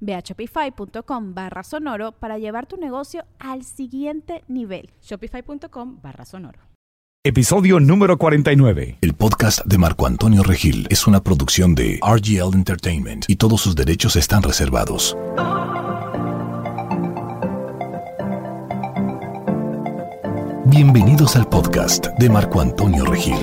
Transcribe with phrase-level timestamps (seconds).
[0.00, 4.90] Ve a shopify.com barra sonoro para llevar tu negocio al siguiente nivel.
[5.02, 6.60] Shopify.com barra sonoro.
[7.24, 8.98] Episodio número 49.
[9.00, 13.74] El podcast de Marco Antonio Regil es una producción de RGL Entertainment y todos sus
[13.74, 15.16] derechos están reservados.
[20.66, 23.34] Bienvenidos al podcast de Marco Antonio Regil.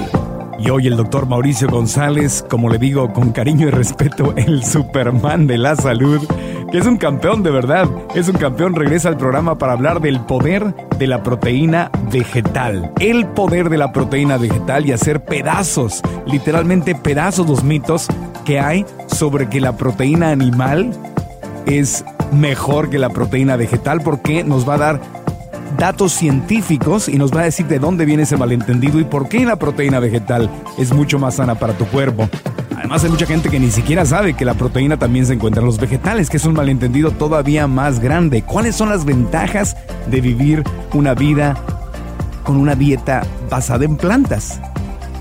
[0.57, 5.47] Y hoy el doctor Mauricio González, como le digo con cariño y respeto, el Superman
[5.47, 6.25] de la salud,
[6.71, 10.21] que es un campeón de verdad, es un campeón, regresa al programa para hablar del
[10.21, 12.91] poder de la proteína vegetal.
[12.99, 18.07] El poder de la proteína vegetal y hacer pedazos, literalmente pedazos los mitos
[18.45, 20.91] que hay sobre que la proteína animal
[21.65, 25.01] es mejor que la proteína vegetal porque nos va a dar
[25.77, 29.45] datos científicos y nos va a decir de dónde viene ese malentendido y por qué
[29.45, 32.29] la proteína vegetal es mucho más sana para tu cuerpo.
[32.77, 35.65] Además hay mucha gente que ni siquiera sabe que la proteína también se encuentra en
[35.65, 38.43] los vegetales, que es un malentendido todavía más grande.
[38.43, 39.75] ¿Cuáles son las ventajas
[40.07, 41.57] de vivir una vida
[42.43, 44.59] con una dieta basada en plantas?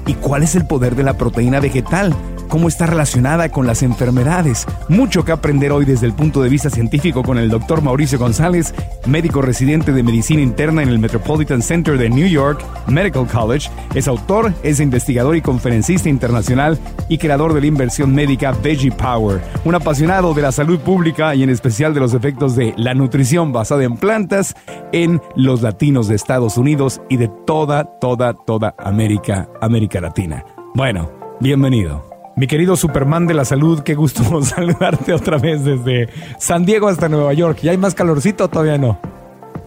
[0.06, 2.14] ¿Y cuál es el poder de la proteína vegetal?
[2.48, 4.66] Cómo está relacionada con las enfermedades.
[4.88, 8.74] Mucho que aprender hoy desde el punto de vista científico con el doctor Mauricio González,
[9.06, 13.70] médico residente de medicina interna en el Metropolitan Center de New York Medical College.
[13.94, 19.40] Es autor, es investigador y conferencista internacional y creador de la inversión médica Veggie Power.
[19.64, 23.52] Un apasionado de la salud pública y en especial de los efectos de la nutrición
[23.52, 24.54] basada en plantas
[24.92, 30.44] en los latinos de Estados Unidos y de toda, toda, toda América, América Latina.
[30.74, 31.10] Bueno,
[31.40, 32.13] bienvenido.
[32.36, 36.08] Mi querido Superman de la salud, qué gusto saludarte otra vez desde
[36.38, 37.58] San Diego hasta Nueva York.
[37.62, 38.98] ¿Ya hay más calorcito o todavía no?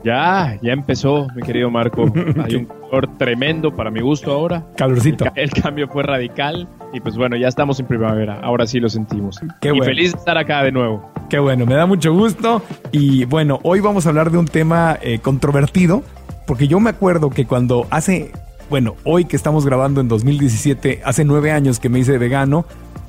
[0.03, 2.03] Ya, ya empezó, mi querido Marco.
[2.43, 4.63] Hay un calor tremendo para mi gusto ahora.
[4.77, 5.25] Calorcito.
[5.35, 8.39] El, cambio fue radical y pues bueno, ya estamos en primavera.
[8.41, 9.41] Ahora sí lo sentimos.
[9.59, 11.11] Qué y feliz de estar acá de nuevo.
[11.29, 12.61] Qué bueno, me da mucho gusto.
[12.91, 16.03] Y bueno, hoy vamos a hablar de un tema eh, controvertido,
[16.45, 18.31] porque yo me acuerdo que cuando hace
[18.69, 22.65] bueno, hoy que estamos grabando en 2017, hace nueve años que me hice vegano,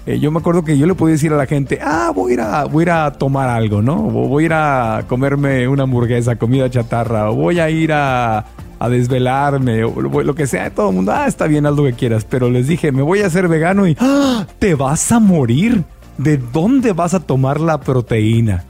[0.06, 2.34] eh, yo me acuerdo que yo le podía decir a la gente, ah, voy a
[2.34, 4.06] ir a, voy a, tomar algo, ¿no?
[4.06, 8.46] O voy a ir a comerme una hamburguesa, comida chatarra, o voy a ir a,
[8.78, 11.92] a desvelarme, o lo que sea, todo el mundo, ah, está bien, haz lo que
[11.92, 15.84] quieras, pero les dije, me voy a hacer vegano y, ah, te vas a morir.
[16.16, 18.64] ¿De dónde vas a tomar la proteína?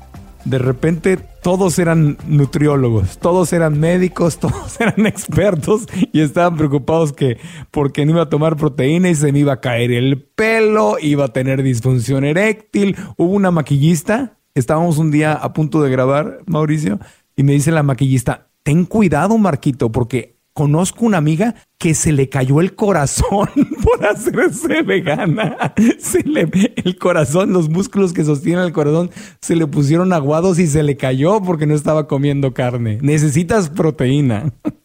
[0.48, 7.38] De repente todos eran nutriólogos, todos eran médicos, todos eran expertos y estaban preocupados que
[7.70, 11.26] porque no iba a tomar proteína y se me iba a caer el pelo, iba
[11.26, 12.96] a tener disfunción eréctil.
[13.16, 16.98] Hubo una maquillista, estábamos un día a punto de grabar, Mauricio,
[17.36, 22.28] y me dice la maquillista, ten cuidado, Marquito, porque conozco una amiga que se le
[22.28, 23.48] cayó el corazón
[23.84, 25.56] por hacerse vegana.
[26.00, 26.48] Se le,
[26.84, 29.08] el corazón, los músculos que sostienen el corazón
[29.40, 32.98] se le pusieron aguados y se le cayó porque no estaba comiendo carne.
[33.02, 34.52] Necesitas proteína.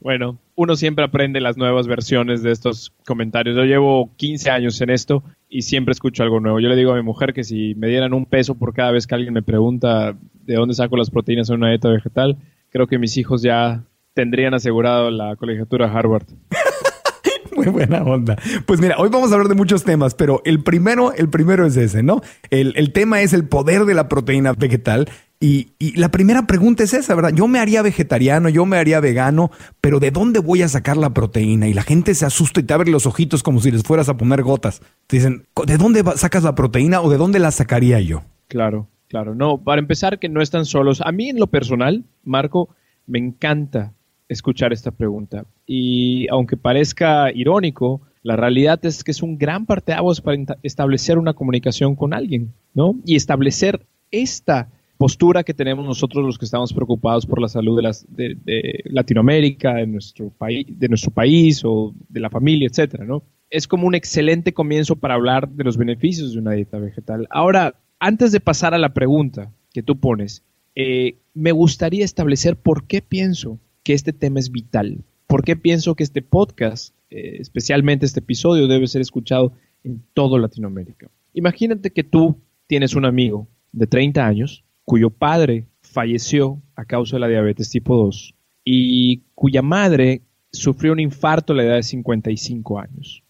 [0.00, 3.56] Bueno, uno siempre aprende las nuevas versiones de estos comentarios.
[3.56, 6.60] Yo llevo 15 años en esto y siempre escucho algo nuevo.
[6.60, 9.06] Yo le digo a mi mujer que si me dieran un peso por cada vez
[9.06, 10.14] que alguien me pregunta
[10.44, 12.36] de dónde saco las proteínas en una dieta vegetal,
[12.68, 16.26] creo que mis hijos ya tendrían asegurado la colegiatura Harvard.
[17.56, 18.36] Muy buena onda.
[18.66, 21.76] Pues mira, hoy vamos a hablar de muchos temas, pero el primero, el primero es
[21.76, 22.20] ese, ¿no?
[22.50, 25.08] El, tema es el poder de la proteína vegetal.
[25.40, 27.32] Y, y, la primera pregunta es esa, ¿verdad?
[27.34, 29.50] Yo me haría vegetariano, yo me haría vegano,
[29.80, 31.68] pero ¿de dónde voy a sacar la proteína?
[31.68, 34.16] Y la gente se asusta y te abre los ojitos como si les fueras a
[34.16, 34.80] poner gotas.
[35.06, 38.22] Te dicen, ¿de dónde sacas la proteína o de dónde la sacaría yo?
[38.48, 39.34] Claro, claro.
[39.34, 41.02] No, para empezar, que no están solos.
[41.04, 42.70] A mí en lo personal, Marco,
[43.06, 43.92] me encanta
[44.34, 45.46] escuchar esta pregunta.
[45.66, 51.18] Y aunque parezca irónico, la realidad es que es un gran parte parteaguas para establecer
[51.18, 52.96] una comunicación con alguien, ¿no?
[53.04, 57.82] Y establecer esta postura que tenemos nosotros los que estamos preocupados por la salud de,
[57.82, 63.22] las, de, Latinoamérica, de nuestro, país, de nuestro país o de la familia, etcétera, ¿no?
[63.50, 67.26] Es como un excelente comienzo para hablar de los beneficios de una dieta vegetal.
[67.30, 70.42] Ahora, antes de pasar a la pregunta que tú pones,
[70.74, 75.94] eh, me gustaría establecer por qué pienso que este tema es vital, por qué pienso
[75.94, 79.52] que este podcast, eh, especialmente este episodio, debe ser escuchado
[79.82, 81.10] en todo Latinoamérica.
[81.32, 87.20] Imagínate que tú tienes un amigo de 30 años cuyo padre falleció a causa de
[87.20, 88.34] la diabetes tipo 2
[88.64, 90.22] y cuya madre
[90.52, 93.22] sufrió un infarto a la edad de 55 años.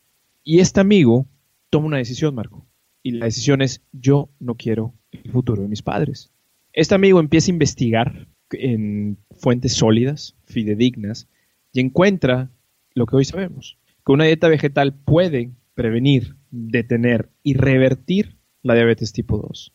[0.43, 1.27] Y este amigo
[1.71, 2.67] toma una decisión, Marco.
[3.03, 6.31] Y la decisión es, yo no quiero el futuro de mis padres.
[6.73, 8.29] Este amigo empieza a investigar
[8.59, 11.29] en fuentes sólidas, fidedignas,
[11.73, 12.51] y encuentra
[12.95, 19.13] lo que hoy sabemos, que una dieta vegetal puede prevenir, detener y revertir la diabetes
[19.13, 19.75] tipo 2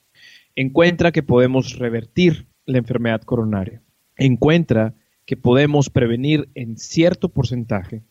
[0.60, 3.82] encuentra que podemos revertir la enfermedad coronaria,
[4.18, 4.94] encuentra
[5.26, 8.04] que podemos prevenir en cierto porcentaje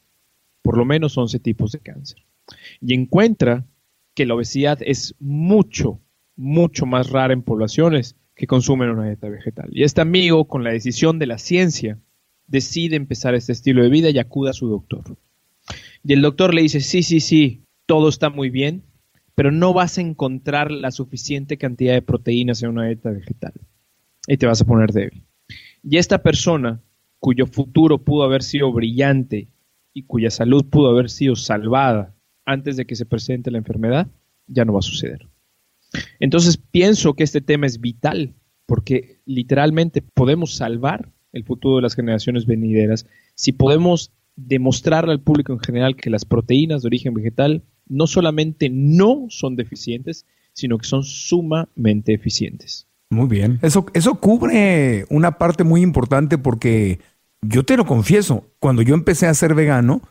[0.62, 2.25] por lo menos 11 tipos de cáncer.
[2.81, 3.67] Y encuentra
[4.15, 6.00] que la obesidad es mucho,
[6.37, 9.69] mucho más rara en poblaciones que consumen una dieta vegetal.
[9.73, 11.99] Y este amigo, con la decisión de la ciencia,
[12.46, 15.19] decide empezar este estilo de vida y acude a su doctor.
[16.05, 18.85] Y el doctor le dice, sí, sí, sí, todo está muy bien,
[19.35, 23.55] pero no vas a encontrar la suficiente cantidad de proteínas en una dieta vegetal.
[24.29, 25.25] Y te vas a poner débil.
[25.82, 26.81] Y esta persona,
[27.19, 29.49] cuyo futuro pudo haber sido brillante
[29.93, 32.14] y cuya salud pudo haber sido salvada
[32.44, 34.06] antes de que se presente la enfermedad,
[34.46, 35.28] ya no va a suceder.
[36.20, 38.35] Entonces pienso que este tema es vital
[38.67, 45.52] porque literalmente podemos salvar el futuro de las generaciones venideras si podemos demostrarle al público
[45.52, 50.87] en general que las proteínas de origen vegetal no solamente no son deficientes, sino que
[50.87, 52.87] son sumamente eficientes.
[53.11, 53.58] Muy bien.
[53.62, 57.00] Eso, eso cubre una parte muy importante porque
[57.41, 60.02] yo te lo confieso, cuando yo empecé a ser vegano,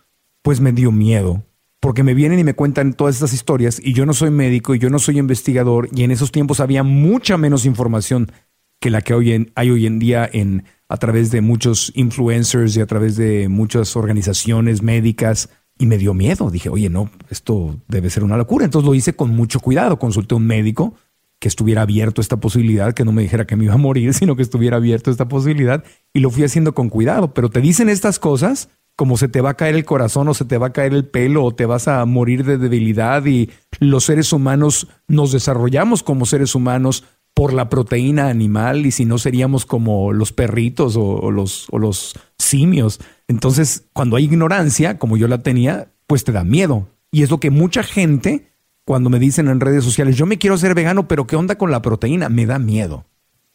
[0.42, 1.44] pues me dio miedo.
[1.80, 4.80] Porque me vienen y me cuentan todas estas historias y yo no soy médico y
[4.80, 8.32] yo no soy investigador y en esos tiempos había mucha menos información
[8.80, 12.82] que la que hoy hay hoy en día en, a través de muchos influencers y
[12.82, 16.50] a través de muchas organizaciones médicas y me dio miedo.
[16.50, 18.66] Dije, oye, no, esto debe ser una locura.
[18.66, 20.00] Entonces lo hice con mucho cuidado.
[20.00, 20.96] Consulté a un médico
[21.40, 24.14] que estuviera abierto a esta posibilidad, que no me dijera que me iba a morir,
[24.16, 25.84] sino que estuviera abierto a esta posibilidad.
[26.14, 27.34] Y lo fui haciendo con cuidado.
[27.34, 30.44] Pero te dicen estas cosas como se te va a caer el corazón o se
[30.44, 34.06] te va a caer el pelo o te vas a morir de debilidad y los
[34.06, 37.04] seres humanos nos desarrollamos como seres humanos
[37.36, 42.16] por la proteína animal y si no seríamos como los perritos o, los, o los
[42.40, 43.00] simios.
[43.28, 46.88] Entonces, cuando hay ignorancia, como yo la tenía, pues te da miedo.
[47.12, 48.48] Y es lo que mucha gente,
[48.84, 51.70] cuando me dicen en redes sociales, yo me quiero ser vegano, pero ¿qué onda con
[51.70, 52.30] la proteína?
[52.30, 53.06] Me da miedo.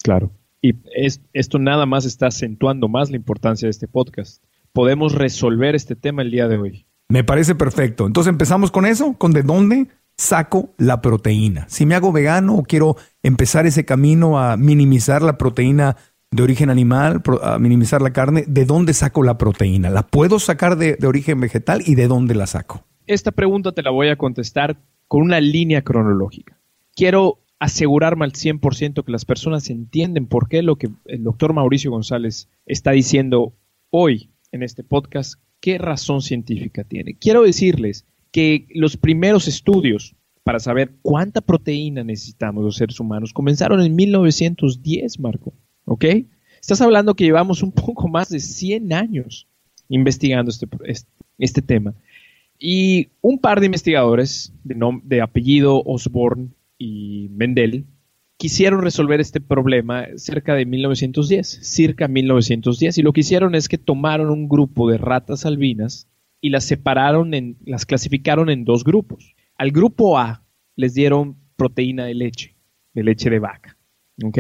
[0.04, 0.30] Claro.
[0.60, 0.76] Y
[1.32, 4.40] esto nada más está acentuando más la importancia de este podcast.
[4.72, 6.86] Podemos resolver este tema el día de hoy.
[7.08, 8.06] Me parece perfecto.
[8.06, 11.66] Entonces empezamos con eso, con de dónde saco la proteína.
[11.69, 15.96] Si me hago vegano o quiero empezar ese camino a minimizar la proteína
[16.30, 19.90] de origen animal, a minimizar la carne, ¿de dónde saco la proteína?
[19.90, 22.84] ¿La puedo sacar de, origen vegetal y de dónde la saco?
[23.06, 26.58] Esta pregunta te la voy a contestar con una línea cronológica.
[26.96, 31.90] Quiero asegurarme al 100% que las personas entienden por qué lo que el doctor Mauricio
[31.90, 33.52] González está diciendo
[33.90, 37.14] hoy en este podcast, qué razón científica tiene.
[37.14, 43.80] Quiero decirles que los primeros estudios para saber cuánta proteína necesitamos los seres humanos comenzaron
[43.80, 45.54] en 1910, Marco.
[45.85, 46.04] ¿Ok?
[46.61, 49.49] Estás hablando que llevamos un poco más de 100 años
[49.88, 50.68] investigando este,
[51.38, 51.94] este, tema.
[52.59, 57.87] Y un par de investigadores de, de apellido Osborne y Mendel
[58.42, 63.78] quisieron resolver este problema cerca de 1910, circa 1910, y lo que hicieron es que
[63.78, 66.08] tomaron un grupo de ratas albinas
[66.40, 69.37] y las separaron, en, las clasificaron en dos grupos.
[69.54, 70.44] Al grupo A
[70.75, 72.56] les dieron proteína de leche,
[72.94, 73.78] de leche de vaca,
[74.25, 74.38] ¿ok?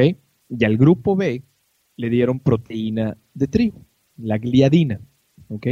[0.48, 1.44] Y al grupo B
[1.96, 5.00] le dieron proteína de trigo, la gliadina,
[5.46, 5.68] ¿ok?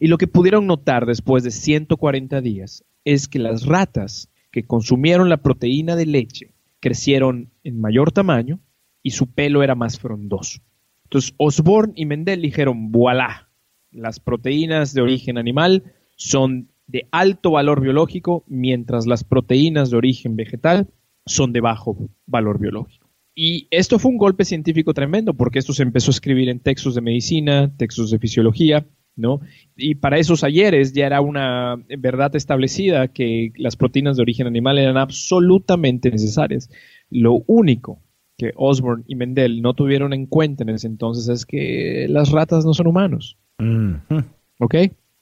[0.00, 5.28] Y lo que pudieron notar después de 140 días es que las ratas que consumieron
[5.28, 6.51] la proteína de leche
[6.82, 8.60] crecieron en mayor tamaño
[9.02, 10.60] y su pelo era más frondoso.
[11.04, 13.48] Entonces Osborne y Mendel dijeron, voilà,
[13.92, 15.84] las proteínas de origen animal
[16.16, 20.88] son de alto valor biológico, mientras las proteínas de origen vegetal
[21.24, 21.96] son de bajo
[22.26, 23.08] valor biológico.
[23.34, 26.94] Y esto fue un golpe científico tremendo, porque esto se empezó a escribir en textos
[26.94, 29.40] de medicina, textos de fisiología, ¿no?
[29.76, 34.78] Y para esos ayeres ya era una verdad establecida que las proteínas de origen animal
[34.78, 36.70] eran absolutamente necesarias.
[37.10, 38.00] Lo único
[38.38, 42.64] que Osborne y Mendel no tuvieron en cuenta en ese entonces es que las ratas
[42.64, 43.38] no son humanos.
[43.58, 44.24] Ujú.
[44.58, 44.74] ¿Ok?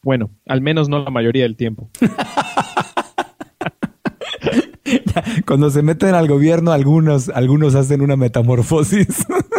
[0.02, 1.90] Bueno, al menos no la mayoría del tiempo.
[5.47, 9.26] Cuando se meten al gobierno, algunos, algunos hacen una metamorfosis.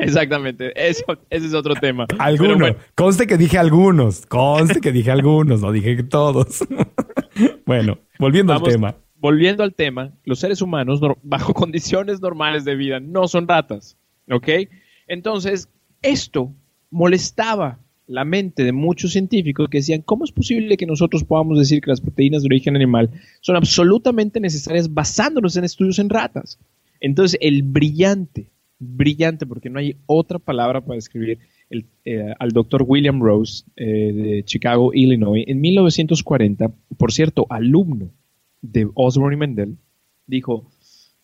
[0.04, 2.06] Exactamente, eso, ese es otro tema.
[2.18, 2.58] Algunos.
[2.58, 4.26] bueno, Conste que dije algunos.
[4.26, 6.64] Conste que dije algunos, no dije que todos.
[7.66, 8.96] bueno, volviendo Vamos- al tema.
[9.16, 13.96] volviendo al tema, los seres humanos bajo condiciones normales de vida no son ratas,
[14.30, 14.48] ¿ok?
[15.06, 15.68] Entonces,
[16.02, 16.52] esto
[16.90, 21.80] molestaba la mente de muchos científicos que decían, ¿cómo es posible que nosotros podamos decir
[21.80, 26.58] que las proteínas de origen animal son absolutamente necesarias basándonos en estudios en ratas?
[27.00, 32.84] Entonces, el brillante, brillante, porque no hay otra palabra para describir el- eh, al doctor
[32.86, 38.10] William Rose eh, de Chicago, Illinois, en 1940, por cierto, alumno
[38.62, 39.76] de Osborne y Mendel,
[40.26, 40.68] dijo,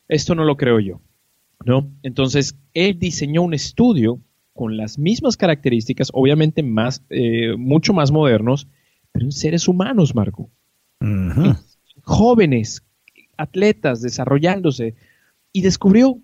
[0.09, 1.01] esto no lo creo yo,
[1.65, 1.91] ¿no?
[2.03, 4.21] Entonces, él diseñó un estudio
[4.53, 8.69] con las mismas características, obviamente más, eh, mucho más modernos,
[9.13, 10.51] pero en seres humanos, Marco.
[12.03, 12.83] Jóvenes,
[13.37, 14.95] atletas, desarrollándose,
[15.53, 16.19] y descubrió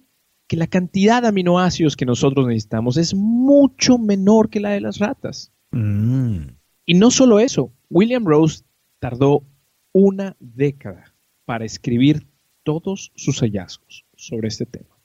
[0.46, 4.98] que la cantidad de aminoácidos que nosotros necesitamos es mucho menor que la de las
[4.98, 5.52] ratas.
[5.70, 6.48] Mm.
[6.84, 8.64] Y no solo eso, William Rose
[8.98, 9.44] tardó
[9.92, 12.26] una década para escribir
[12.62, 14.96] todos sus hallazgos sobre este tema.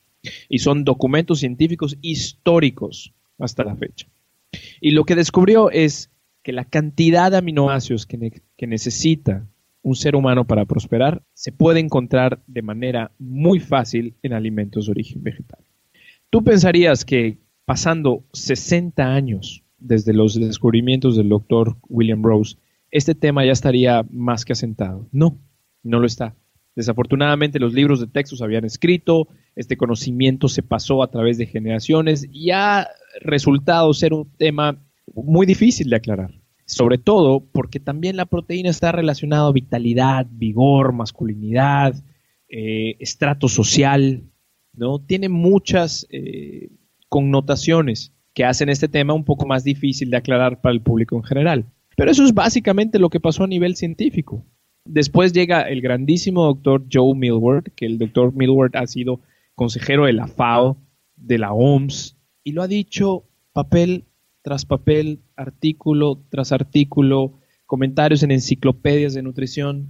[0.50, 4.08] Y son documentos científicos históricos hasta la fecha.
[4.82, 6.10] Y lo que descubrió es
[6.44, 9.46] que la cantidad de aminoácidos que, ne- que necesita
[9.88, 14.92] un ser humano para prosperar se puede encontrar de manera muy fácil en alimentos de
[14.92, 15.64] origen vegetal.
[16.30, 22.58] Tú pensarías que pasando 60 años desde los descubrimientos del doctor William Rose,
[22.92, 25.08] este tema ya estaría más que asentado.
[25.14, 25.38] No,
[25.84, 26.36] no lo está.
[26.76, 31.46] Desafortunadamente los libros de texto se habían escrito, este conocimiento se pasó a través de
[31.46, 32.90] generaciones y ha
[33.22, 34.84] resultado ser un tema
[35.16, 36.34] muy difícil de aclarar.
[36.68, 41.96] Sobre todo porque también la proteína está relacionada a vitalidad, vigor, masculinidad,
[42.50, 44.24] eh, estrato social,
[44.74, 45.00] ¿no?
[45.00, 46.70] Tiene muchas eh,
[47.08, 51.24] connotaciones que hacen este tema un poco más difícil de aclarar para el público en
[51.24, 51.66] general.
[51.96, 54.46] Pero eso es básicamente lo que pasó a nivel científico.
[54.84, 59.22] Después llega el grandísimo doctor Joe Millward, que el doctor Millward ha sido
[59.56, 60.78] consejero de la FAO,
[61.16, 64.06] de la OMS, y lo ha dicho papel
[64.48, 67.34] tras papel, artículo tras artículo,
[67.66, 69.90] comentarios en enciclopedias de nutrición.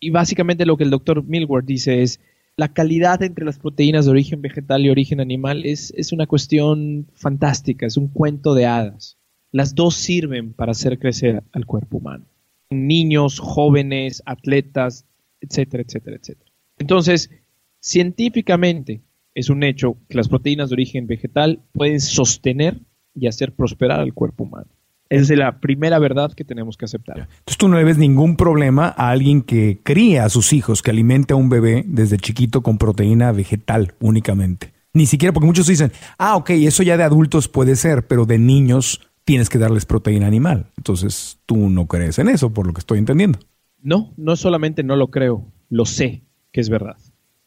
[0.00, 2.18] Y básicamente lo que el doctor Millward dice es,
[2.56, 7.06] la calidad entre las proteínas de origen vegetal y origen animal es, es una cuestión
[7.16, 9.18] fantástica, es un cuento de hadas.
[9.52, 12.24] Las dos sirven para hacer crecer al cuerpo humano.
[12.70, 15.04] Niños, jóvenes, atletas,
[15.42, 16.50] etcétera, etcétera, etcétera.
[16.78, 17.30] Entonces,
[17.78, 19.02] científicamente
[19.34, 22.80] es un hecho que las proteínas de origen vegetal pueden sostener
[23.18, 24.68] y hacer prosperar al cuerpo humano.
[25.10, 27.18] Esa es la primera verdad que tenemos que aceptar.
[27.18, 30.90] Entonces tú no le ves ningún problema a alguien que cría a sus hijos, que
[30.90, 34.74] alimente a un bebé desde chiquito con proteína vegetal únicamente.
[34.92, 38.38] Ni siquiera, porque muchos dicen, ah, ok, eso ya de adultos puede ser, pero de
[38.38, 40.66] niños tienes que darles proteína animal.
[40.76, 43.38] Entonces tú no crees en eso, por lo que estoy entendiendo.
[43.80, 46.22] No, no solamente no lo creo, lo sé
[46.52, 46.96] que es verdad.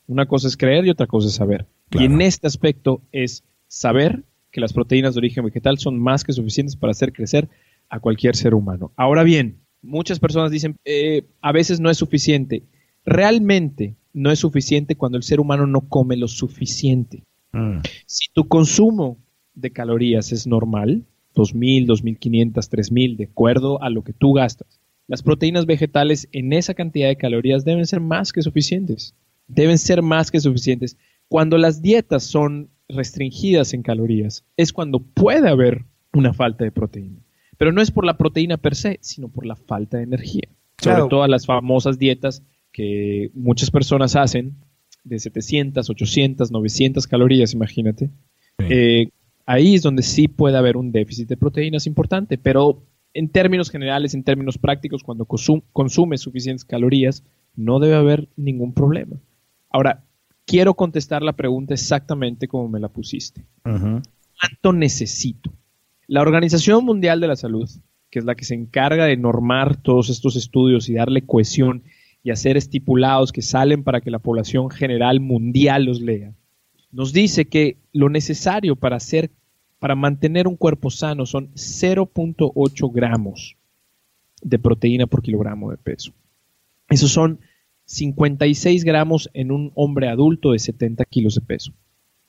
[0.08, 1.68] Una cosa es creer y otra cosa es saber.
[1.90, 2.04] Claro.
[2.04, 6.34] Y en este aspecto es saber que las proteínas de origen vegetal son más que
[6.34, 7.50] suficientes para hacer crecer
[7.90, 8.92] a cualquier ser humano.
[8.96, 12.64] Ahora bien, muchas personas dicen, eh, a veces no es suficiente.
[13.06, 17.24] Realmente no es suficiente cuando el ser humano no come lo suficiente.
[18.06, 19.18] Si tu consumo
[19.56, 21.04] de calorías es normal,
[21.36, 26.74] 2.000, 2.500, 3.000, de acuerdo a lo que tú gastas, las proteínas vegetales en esa
[26.74, 29.16] cantidad de calorías deben ser más que suficientes.
[29.48, 30.98] Deben ser más que suficientes.
[31.28, 37.20] Cuando las dietas son restringidas en calorías, es cuando puede haber una falta de proteína.
[37.58, 40.50] Pero no es por la proteína per se, sino por la falta de energía.
[40.76, 41.00] Claro.
[41.02, 44.56] Sobre todo las famosas dietas que muchas personas hacen
[45.04, 48.10] de 700, 800, 900 calorías, imagínate.
[48.60, 48.66] Sí.
[48.70, 49.10] Eh,
[49.46, 52.84] ahí es donde sí puede haber un déficit de proteínas importante, pero
[53.14, 57.24] en términos generales, en términos prácticos, cuando consum- consumes suficientes calorías,
[57.56, 59.18] no debe haber ningún problema.
[59.70, 60.04] Ahora,
[60.46, 63.46] quiero contestar la pregunta exactamente como me la pusiste.
[63.64, 65.54] ¿Cuánto necesito?
[66.08, 67.70] La Organización Mundial de la Salud,
[68.10, 71.84] que es la que se encarga de normar todos estos estudios y darle cohesión
[72.24, 76.34] y hacer estipulados que salen para que la población general mundial los lea,
[76.92, 79.32] nos dice que lo necesario para hacer,
[79.80, 83.56] para mantener un cuerpo sano son 0.8 gramos
[84.42, 86.12] de proteína por kilogramo de peso.
[86.90, 87.40] Esos son
[87.92, 91.74] 56 gramos en un hombre adulto de 70 kilos de peso.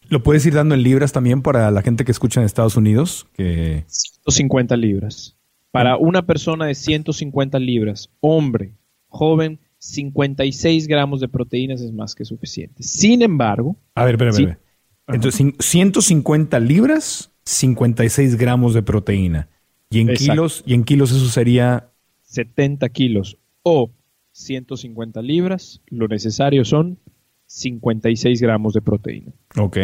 [0.09, 3.27] ¿Lo puedes ir dando en libras también para la gente que escucha en Estados Unidos?
[3.33, 3.85] Que...
[3.87, 5.37] 150 libras.
[5.71, 8.75] Para una persona de 150 libras, hombre,
[9.09, 12.83] joven, 56 gramos de proteínas es más que suficiente.
[12.83, 13.77] Sin embargo...
[13.95, 14.59] A ver, espera, espera.
[15.07, 19.49] Entonces, 150 libras, 56 gramos de proteína.
[19.91, 21.91] Y en kilos, y en kilos eso sería
[22.23, 23.91] 70 kilos o
[24.33, 26.99] 150 libras, lo necesario son
[27.47, 29.33] 56 gramos de proteína.
[29.59, 29.79] Ok.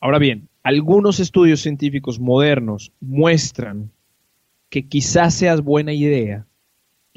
[0.00, 3.90] Ahora bien, algunos estudios científicos modernos muestran
[4.68, 6.46] que quizás sea buena idea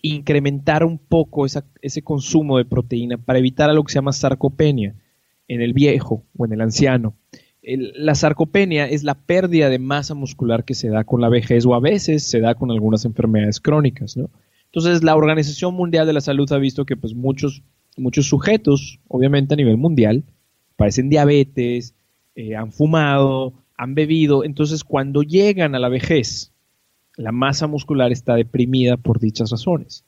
[0.01, 4.95] incrementar un poco ese consumo de proteína para evitar lo que se llama sarcopenia
[5.47, 7.15] en el viejo o en el anciano.
[7.63, 11.73] la sarcopenia es la pérdida de masa muscular que se da con la vejez o
[11.73, 14.15] a veces se da con algunas enfermedades crónicas.
[14.17, 14.29] ¿no?
[14.71, 17.63] Entonces, la Organización Mundial de la Salud ha visto que pues, muchos,
[17.95, 20.23] muchos sujetos, obviamente a nivel mundial,
[20.75, 21.95] padecen diabetes,
[22.35, 24.43] eh, han fumado, han bebido.
[24.43, 26.53] Entonces, cuando llegan a la vejez,
[27.15, 30.05] la masa muscular está deprimida por dichas razones.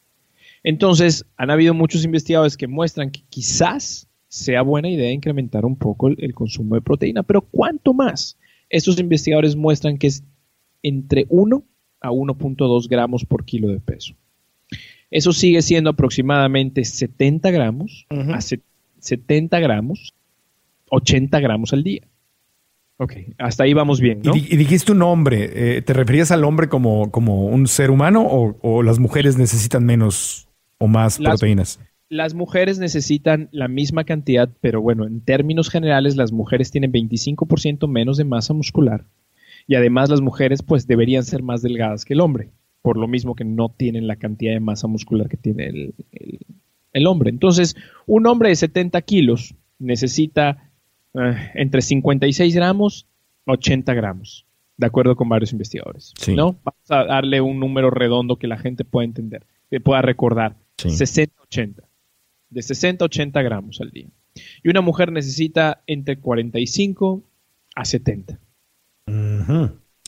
[0.63, 6.10] Entonces, han habido muchos investigadores que muestran que quizás sea buena idea incrementar un poco
[6.10, 8.38] el, consumo de proteína, pero ¿cuánto más?
[8.70, 10.24] Estos investigadores muestran que es
[10.84, 11.63] entre 1
[12.01, 14.16] a 1.2 gramos por kilo de peso.
[15.12, 18.39] Eso sigue siendo aproximadamente 70 gramos a
[19.00, 20.13] 70 gramos,
[20.89, 22.01] 80 gramos al día.
[22.98, 24.22] Ok, hasta ahí vamos bien.
[24.24, 24.36] ¿no?
[24.36, 28.84] Y, dijiste un hombre, eh, ¿te referías al hombre como, como un ser humano o,
[28.84, 30.50] las mujeres necesitan menos
[30.80, 31.80] o más proteínas?
[32.10, 37.88] Las mujeres necesitan la misma cantidad, pero bueno, en términos generales las mujeres tienen 25%
[37.88, 39.06] menos de masa muscular
[39.66, 42.50] y además las mujeres pues deberían ser más delgadas que el hombre,
[42.82, 45.94] por lo mismo que no tienen la cantidad de masa muscular que tiene el,
[46.94, 47.30] el hombre.
[47.30, 50.70] Entonces, un hombre de 70 kilos necesita
[51.14, 53.08] eh, entre 56 gramos
[53.46, 54.46] 80 gramos,
[54.78, 56.14] de acuerdo con varios investigadores.
[56.36, 56.58] ¿no?
[56.64, 60.56] Vamos a darle un número redondo que la gente pueda entender, que pueda recordar.
[60.78, 61.84] 60-80.
[62.50, 64.08] De 60 a 80 gramos al día.
[64.63, 67.24] Y una mujer necesita entre 45
[67.76, 68.39] a 70.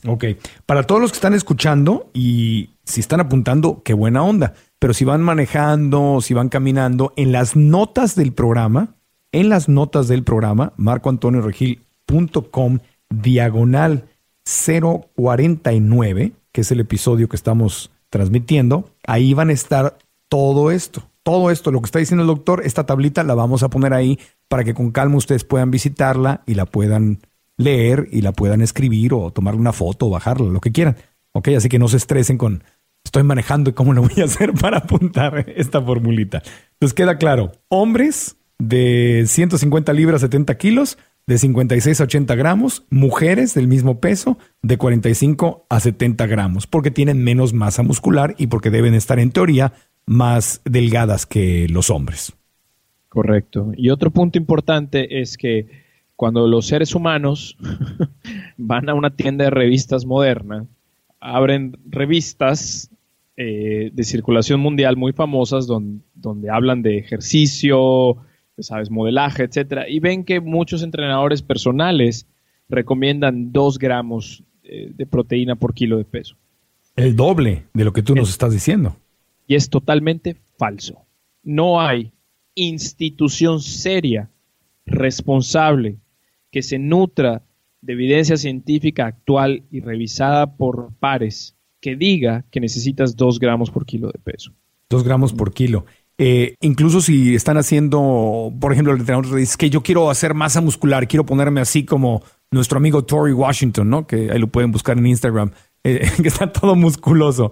[0.06, 0.24] Ok.
[0.66, 4.54] Para todos los que están escuchando y si están apuntando, qué buena onda.
[4.78, 8.96] Pero si van manejando, si van caminando, en las notas del programa
[9.32, 14.04] en las notas del programa, marcoantonioregil.com, diagonal
[14.44, 19.96] 049, que es el episodio que estamos transmitiendo, ahí van a estar
[20.28, 21.02] todo esto.
[21.22, 24.18] Todo esto, lo que está diciendo el doctor, esta tablita la vamos a poner ahí
[24.48, 27.20] para que con calma ustedes puedan visitarla y la puedan
[27.62, 30.96] leer y la puedan escribir o tomar una foto o bajarla, lo que quieran.
[31.32, 32.62] Ok, así que no se estresen con
[33.04, 36.42] estoy manejando y cómo lo voy a hacer para apuntar esta formulita.
[36.74, 43.54] Entonces queda claro, hombres de 150 libras, 70 kilos, de 56 a 80 gramos, mujeres
[43.54, 48.70] del mismo peso, de 45 a 70 gramos, porque tienen menos masa muscular y porque
[48.70, 49.72] deben estar en teoría
[50.04, 52.32] más delgadas que los hombres.
[53.08, 53.72] Correcto.
[53.76, 55.81] Y otro punto importante es que
[56.16, 57.56] cuando los seres humanos
[58.56, 60.66] van a una tienda de revistas moderna,
[61.20, 62.90] abren revistas
[63.36, 68.18] eh, de circulación mundial muy famosas donde, donde hablan de ejercicio,
[68.58, 72.26] sabes, modelaje, etcétera, y ven que muchos entrenadores personales
[72.68, 76.36] recomiendan 2 gramos eh, de proteína por kilo de peso.
[76.96, 78.96] El doble de lo que tú nos estás diciendo.
[79.46, 81.04] Y es totalmente falso.
[81.42, 82.12] No hay
[82.54, 84.30] institución seria,
[84.86, 85.98] responsable,
[86.52, 87.42] que se nutra
[87.80, 93.84] de evidencia científica actual y revisada por pares que diga que necesitas 2 gramos por
[93.84, 94.52] kilo de peso.
[94.88, 95.84] 2 gramos por kilo.
[96.18, 100.60] Eh, incluso si están haciendo, por ejemplo, el entrenador dice que yo quiero hacer masa
[100.60, 104.06] muscular, quiero ponerme así como nuestro amigo Tori Washington, ¿no?
[104.06, 105.50] Que ahí lo pueden buscar en Instagram,
[105.84, 107.50] eh, que está todo musculoso.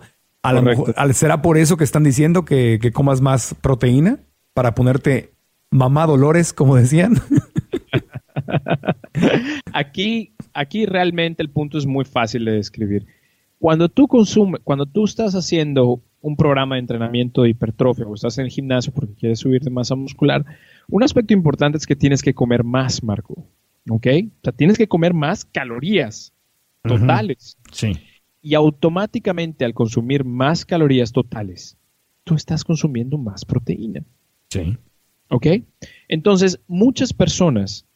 [1.12, 4.20] ¿Será por eso que están diciendo que, que comas más proteína?
[4.54, 5.32] Para ponerte
[5.70, 7.20] mamá Dolores, como decían.
[9.72, 13.06] aquí, aquí realmente el punto es muy fácil de describir.
[13.58, 18.38] Cuando tú consumes, cuando tú estás haciendo un programa de entrenamiento de hipertrofia o estás
[18.38, 20.44] en el gimnasio porque quieres subir de masa muscular,
[20.88, 23.46] un aspecto importante es que tienes que comer más, Marco.
[23.88, 24.06] ¿Ok?
[24.06, 26.32] O sea, tienes que comer más calorías
[26.82, 27.58] totales.
[27.72, 27.92] Sí.
[28.42, 31.76] Y automáticamente al consumir más calorías totales,
[32.24, 34.02] tú estás consumiendo más proteína.
[34.48, 34.76] Sí.
[35.28, 35.46] ¿Ok?
[36.08, 37.86] Entonces, muchas personas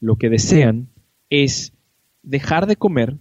[0.00, 0.88] lo que desean
[1.30, 1.72] es
[2.22, 3.16] dejar de comer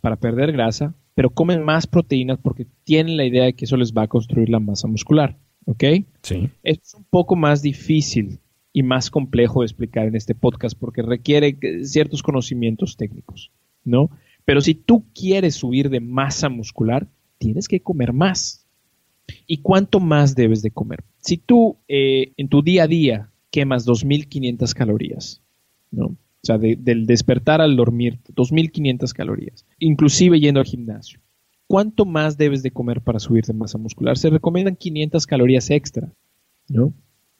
[0.00, 3.92] para perder grasa pero comen más proteínas porque tienen la idea de que eso les
[3.92, 5.38] va a construir la masa muscular.
[5.66, 5.84] ¿Ok?
[6.22, 6.50] Sí.
[6.62, 8.40] Es un poco más difícil
[8.72, 13.52] y más complejo de explicar en este podcast porque requiere ciertos conocimientos técnicos,
[13.84, 14.10] ¿no?
[14.44, 17.06] Pero si tú quieres subir de masa muscular,
[17.38, 18.66] tienes que comer más.
[19.46, 21.04] ¿Y cuánto más debes de comer?
[21.18, 25.41] Si tú eh, en tu día a día quemas 2.500 calorías,
[25.92, 26.06] ¿no?
[26.06, 31.20] O sea, del despertar al dormir, 2.500 calorías, inclusive yendo al gimnasio.
[31.68, 34.18] ¿Cuánto más debes de comer para subir de masa muscular?
[34.18, 36.12] Se recomiendan 500 calorías extra,
[36.68, 36.92] ¿no?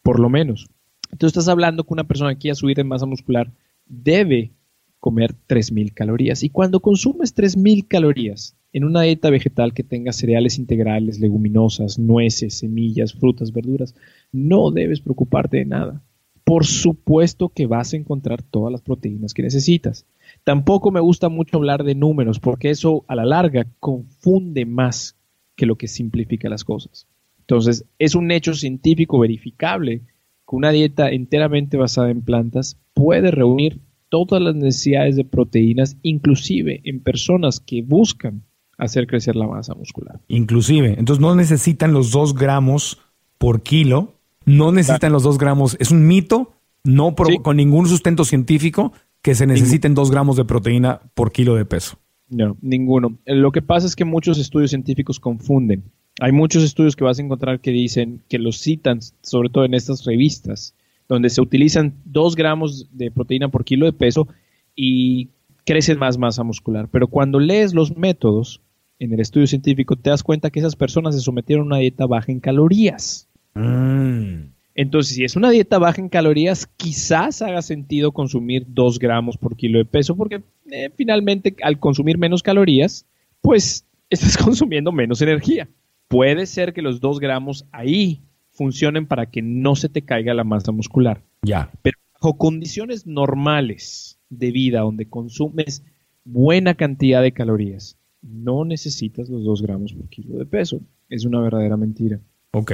[0.02, 0.68] Por lo menos.
[1.10, 3.52] Entonces estás hablando que una persona que quiera subir de masa muscular
[3.86, 4.52] debe
[5.00, 6.44] comer 3.000 calorías.
[6.44, 12.58] Y cuando consumes 3.000 calorías en una dieta vegetal que tenga cereales integrales, leguminosas, nueces,
[12.58, 13.96] semillas, frutas, verduras,
[14.30, 16.02] no debes preocuparte de nada.
[16.44, 20.06] Por supuesto que vas a encontrar todas las proteínas que necesitas.
[20.44, 25.16] Tampoco me gusta mucho hablar de números porque eso a la larga confunde más
[25.56, 27.06] que lo que simplifica las cosas.
[27.40, 33.80] Entonces, es un hecho científico verificable que una dieta enteramente basada en plantas puede reunir
[34.08, 38.42] todas las necesidades de proteínas, inclusive en personas que buscan
[38.78, 40.20] hacer crecer la masa muscular.
[40.28, 42.98] Inclusive, entonces no necesitan los dos gramos
[43.38, 46.52] por kilo, no necesitan los dos gramos, es un mito,
[46.84, 51.64] no con ningún sustento científico que se necesiten dos gramos de proteína por kilo de
[51.64, 51.96] peso.
[52.28, 53.18] No, ninguno.
[53.26, 55.84] Lo que pasa es que muchos estudios científicos confunden.
[56.20, 59.74] Hay muchos estudios que vas a encontrar que dicen, que los citan, sobre todo en
[59.74, 60.74] estas revistas,
[61.08, 64.28] donde se utilizan 2 gramos de proteína por kilo de peso
[64.74, 65.28] y
[65.64, 66.88] crece más masa muscular.
[66.90, 68.60] Pero cuando lees los métodos
[68.98, 72.06] en el estudio científico, te das cuenta que esas personas se sometieron a una dieta
[72.06, 73.28] baja en calorías.
[73.54, 74.52] Mm.
[74.74, 79.56] Entonces, si es una dieta baja en calorías, quizás haga sentido consumir 2 gramos por
[79.56, 83.06] kilo de peso, porque eh, finalmente al consumir menos calorías,
[83.40, 85.68] pues estás consumiendo menos energía.
[86.08, 90.44] Puede ser que los 2 gramos ahí funcionen para que no se te caiga la
[90.44, 91.22] masa muscular.
[91.42, 91.70] Ya.
[91.82, 95.84] Pero bajo condiciones normales de vida, donde consumes
[96.24, 100.80] buena cantidad de calorías, no necesitas los 2 gramos por kilo de peso.
[101.08, 102.20] Es una verdadera mentira.
[102.52, 102.72] Ok,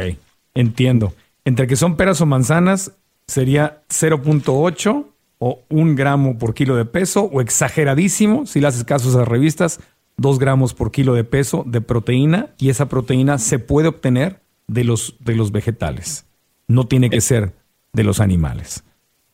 [0.54, 1.14] entiendo.
[1.44, 2.92] Entre que son peras o manzanas,
[3.26, 5.06] sería 0.8
[5.38, 9.28] o 1 gramo por kilo de peso, o exageradísimo, si le haces caso a esas
[9.28, 9.80] revistas,
[10.16, 14.84] 2 gramos por kilo de peso de proteína, y esa proteína se puede obtener de
[14.84, 16.26] los, de los vegetales.
[16.66, 17.54] No tiene que ser
[17.92, 18.84] de los animales.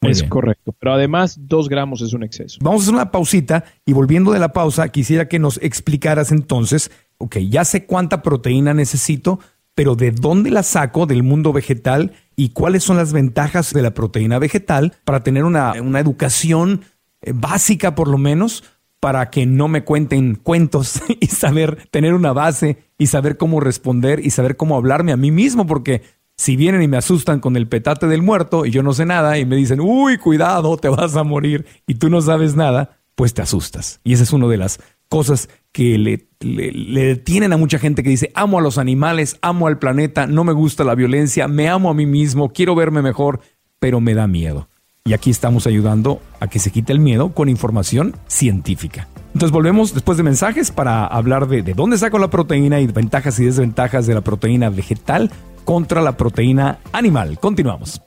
[0.03, 2.59] es correcto, pero además dos gramos es un exceso.
[2.63, 6.91] Vamos a hacer una pausita y volviendo de la pausa, quisiera que nos explicaras entonces,
[7.19, 9.41] ok, ya sé cuánta proteína necesito,
[9.75, 13.93] pero ¿de dónde la saco del mundo vegetal y cuáles son las ventajas de la
[13.93, 16.83] proteína vegetal para tener una, una educación
[17.23, 18.65] eh, básica por lo menos
[19.01, 24.25] para que no me cuenten cuentos y saber tener una base y saber cómo responder
[24.25, 26.03] y saber cómo hablarme a mí mismo, porque
[26.37, 29.39] si vienen y me asustan con el petate del muerto y yo no sé nada
[29.39, 33.35] y me dicen, uy, cuidado, te vas a morir y tú no sabes nada, pues
[33.35, 34.01] te asustas.
[34.05, 38.09] Y esa es una de las cosas que le, le, detienen a mucha gente que
[38.09, 41.91] dice, amo a los animales, amo al planeta, no me gusta la violencia, me amo
[41.91, 43.41] a mí mismo, quiero verme mejor,
[43.81, 44.69] pero me da miedo.
[45.05, 49.09] Y aquí estamos ayudando a que se quite el miedo con información científica.
[49.33, 53.41] Entonces volvemos después de mensajes para hablar de, de dónde saco la proteína y ventajas
[53.41, 55.33] y desventajas de la proteína vegetal
[55.65, 57.41] contra la proteína animal.
[57.41, 58.01] Continuamos.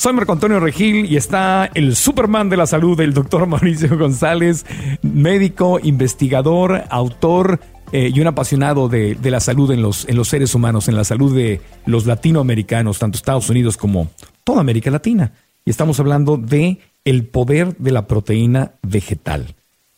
[0.00, 4.64] Soy Marco Antonio Regil y está el Superman de la salud, el doctor Mauricio González,
[5.02, 7.60] médico, investigador, autor
[7.92, 10.96] eh, y un apasionado de, de, la salud en los, en los seres humanos, en
[10.96, 14.08] la salud de los latinoamericanos, tanto Estados Unidos como
[14.42, 15.34] toda América Latina
[15.66, 19.54] y estamos hablando de el poder de la proteína vegetal.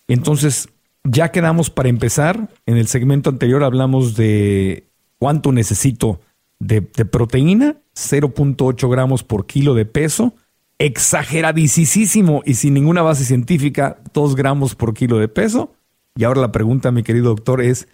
[0.08, 0.68] Entonces,
[1.04, 2.48] ya quedamos para empezar.
[2.66, 4.82] En el segmento anterior hablamos de
[5.20, 6.18] cuánto necesito
[6.58, 10.34] de, proteína, 0.8 gramos por kilo de peso,
[10.78, 15.72] exageradísimo y sin ninguna base científica, 2 gramos por kilo de peso.
[16.16, 17.88] Y ahora la pregunta, mi querido doctor, es,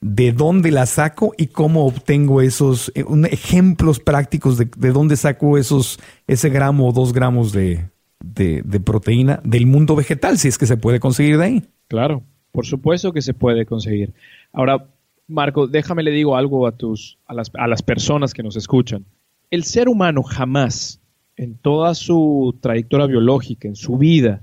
[0.00, 5.98] de dónde la saco y cómo obtengo esos eh, ejemplos prácticos de, dónde saco esos,
[6.26, 7.88] ese gramo o dos gramos de,
[8.20, 11.62] de, proteína del mundo vegetal, si es que se puede conseguir de ahí.
[11.88, 14.14] Claro, por supuesto que se puede conseguir.
[14.52, 14.86] Ahora,
[15.26, 19.04] Marco, déjame le digo algo a, tus, a, las, a las personas que nos escuchan.
[19.50, 21.00] El ser humano jamás,
[21.34, 24.42] en toda su trayectoria biológica, en su vida,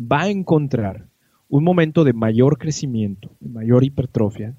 [0.00, 1.08] va a encontrar
[1.48, 4.56] un momento de mayor crecimiento, de mayor hipertrofia,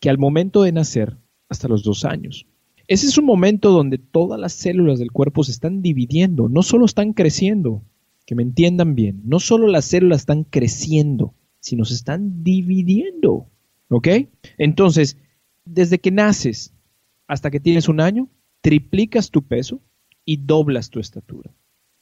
[0.00, 1.16] que al momento de nacer,
[1.48, 2.46] hasta los dos años.
[2.88, 6.84] Ese es un momento donde todas las células del cuerpo se están dividiendo, no solo
[6.84, 7.82] están creciendo,
[8.26, 13.46] que me entiendan bien, no solo las células están creciendo, sino se están dividiendo.
[13.88, 14.08] ¿Ok?
[14.58, 15.16] Entonces,
[15.64, 16.74] desde que naces
[17.26, 18.28] hasta que tienes un año,
[18.62, 19.80] triplicas tu peso
[20.24, 21.50] y doblas tu estatura.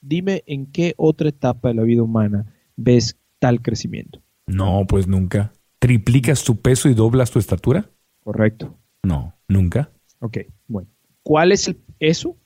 [0.00, 4.22] Dime en qué otra etapa de la vida humana ves tal crecimiento.
[4.46, 5.52] No, pues nunca.
[5.78, 7.90] ¿Triplicas tu peso y doblas tu estatura?
[8.22, 8.78] Correcto.
[9.02, 9.90] No, nunca.
[10.20, 10.88] Ok, bueno.
[11.22, 12.36] ¿Cuál es el, eso?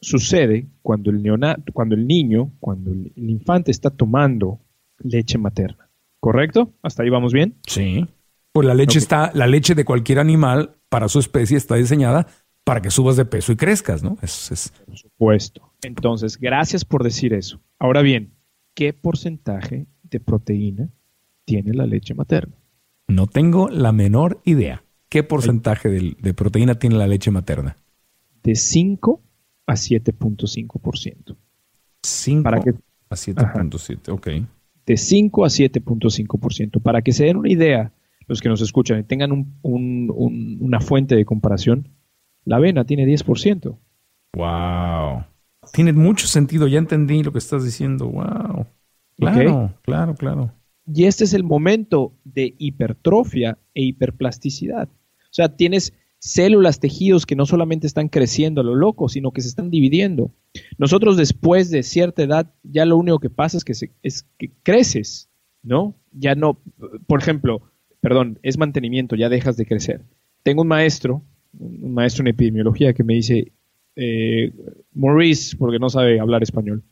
[0.00, 4.60] Sucede cuando el, neonato, cuando el niño, cuando el, el infante está tomando
[4.98, 5.90] leche materna.
[6.20, 6.72] ¿Correcto?
[6.82, 7.56] ¿Hasta ahí vamos bien?
[7.66, 8.06] Sí.
[8.52, 12.26] Pues la leche está, la leche de cualquier animal para su especie está diseñada
[12.68, 14.16] para que subas de peso y crezcas, ¿no?
[14.22, 15.72] Es, es- Por supuesto.
[15.82, 17.60] Entonces, gracias por decir eso.
[17.78, 18.32] Ahora bien,
[18.74, 20.90] ¿qué porcentaje de proteína
[21.44, 22.54] tiene la leche materna?
[23.10, 24.84] no tengo la menor idea.
[25.08, 27.78] ¿Qué porcentaje de, de proteína tiene la leche materna?
[28.42, 29.22] De 5
[29.66, 29.72] a
[30.46, 31.36] 7.5%.
[32.02, 32.70] 5 Para que-
[33.10, 34.28] a 7.7, ok.
[34.86, 36.80] De 5 a 7.5%.
[36.82, 37.92] Para que se den una idea,
[38.26, 41.88] los que nos escuchan y tengan un- un- un- una fuente de comparación,
[42.44, 43.78] la avena tiene 10%.
[44.34, 45.24] Wow.
[45.72, 48.08] Tiene mucho sentido, ya entendí lo que estás diciendo.
[48.08, 48.66] Wow.
[49.16, 50.52] Claro, claro, claro.
[50.86, 54.88] Y este es el momento de hipertrofia e hiperplasticidad.
[54.88, 59.40] O sea, tienes células, tejidos que no solamente están creciendo a lo loco, sino que
[59.42, 60.32] se están dividiendo.
[60.78, 64.50] Nosotros después de cierta edad, ya lo único que pasa es que, se- es que
[64.62, 65.28] creces,
[65.62, 65.94] ¿no?
[66.12, 66.60] Ya no,
[67.06, 67.62] por ejemplo,
[68.00, 70.04] perdón, es mantenimiento, ya dejas de crecer.
[70.42, 71.22] Tengo un maestro,
[71.58, 73.52] un maestro en epidemiología que me dice,
[73.96, 74.52] eh,
[74.94, 76.82] Maurice, porque no sabe hablar español,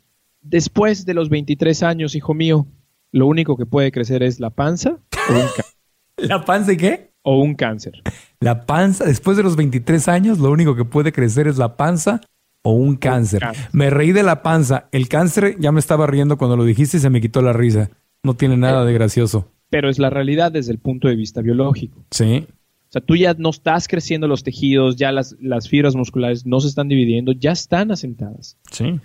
[0.41, 2.67] después de los 23 años, hijo mío,
[3.13, 4.99] lo único que puede crecer es la panza
[5.31, 5.65] o un, ca-
[6.19, 7.11] ¿La panza y qué?
[7.23, 7.93] o un cáncer.
[8.39, 12.21] La panza, después de los 23 años, lo único que puede crecer es la panza
[12.63, 13.41] o un cáncer.
[13.41, 13.69] cáncer.
[13.73, 14.89] Me reí de la panza.
[14.93, 17.91] El cáncer ya me estaba riendo cuando lo dijiste y se me quitó la risa.
[18.23, 19.51] No tiene nada de gracioso.
[19.71, 22.05] Pero es la realidad desde el punto de vista biológico.
[22.13, 22.47] Sí.
[22.97, 26.69] Sea, tú ya no estás creciendo los tejidos, ya las, las fibras musculares no se
[26.69, 28.57] están dividiendo, ya están asentadas.
[28.71, 28.99] Sí.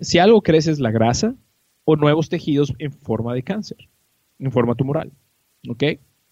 [0.00, 1.34] Si algo crece es la grasa
[1.84, 3.88] o nuevos tejidos en forma de cáncer,
[4.38, 5.10] en forma tumoral.
[5.68, 5.82] ¿ok?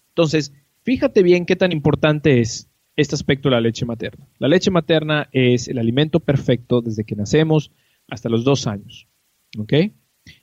[0.07, 0.53] Entonces,
[0.83, 4.25] fíjate bien qué tan importante es este aspecto de la leche materna.
[4.39, 7.71] La leche materna es el alimento perfecto desde que nacemos
[8.07, 9.09] hasta los dos años.
[9.57, 9.73] ¿ok?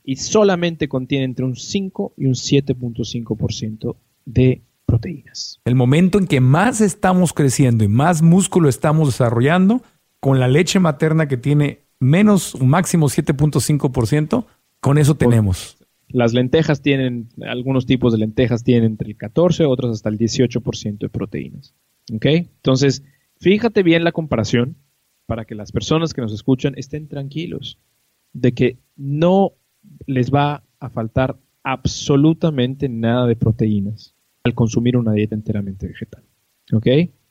[0.04, 4.60] Y solamente contiene entre un 5 y un 7.5% de
[4.92, 5.58] proteínas.
[5.64, 9.80] El momento en que más estamos creciendo y más músculo estamos desarrollando,
[10.20, 14.44] con la leche materna que tiene menos, un máximo 7.5%,
[14.80, 15.78] con eso tenemos.
[16.08, 20.98] Las lentejas tienen, algunos tipos de lentejas tienen entre el 14, otros hasta el 18%
[20.98, 21.74] de proteínas.
[22.12, 22.26] ¿Ok?
[22.26, 23.02] Entonces,
[23.38, 24.76] fíjate bien la comparación
[25.24, 27.78] para que las personas que nos escuchan estén tranquilos
[28.34, 29.52] de que no
[30.06, 34.11] les va a faltar absolutamente nada de proteínas
[34.44, 36.24] al consumir una dieta enteramente vegetal.
[36.72, 36.86] ¿Ok?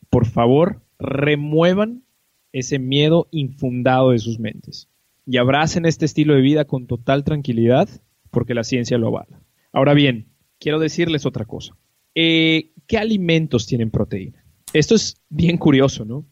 [0.09, 2.03] Por favor, remuevan
[2.51, 4.89] ese miedo infundado de sus mentes
[5.25, 7.89] y abracen este estilo de vida con total tranquilidad
[8.29, 9.41] porque la ciencia lo avala.
[9.71, 10.27] Ahora bien,
[10.59, 11.75] quiero decirles otra cosa.
[12.15, 14.43] Eh, ¿Qué alimentos tienen proteína?
[14.73, 16.25] Esto es bien curioso, ¿no?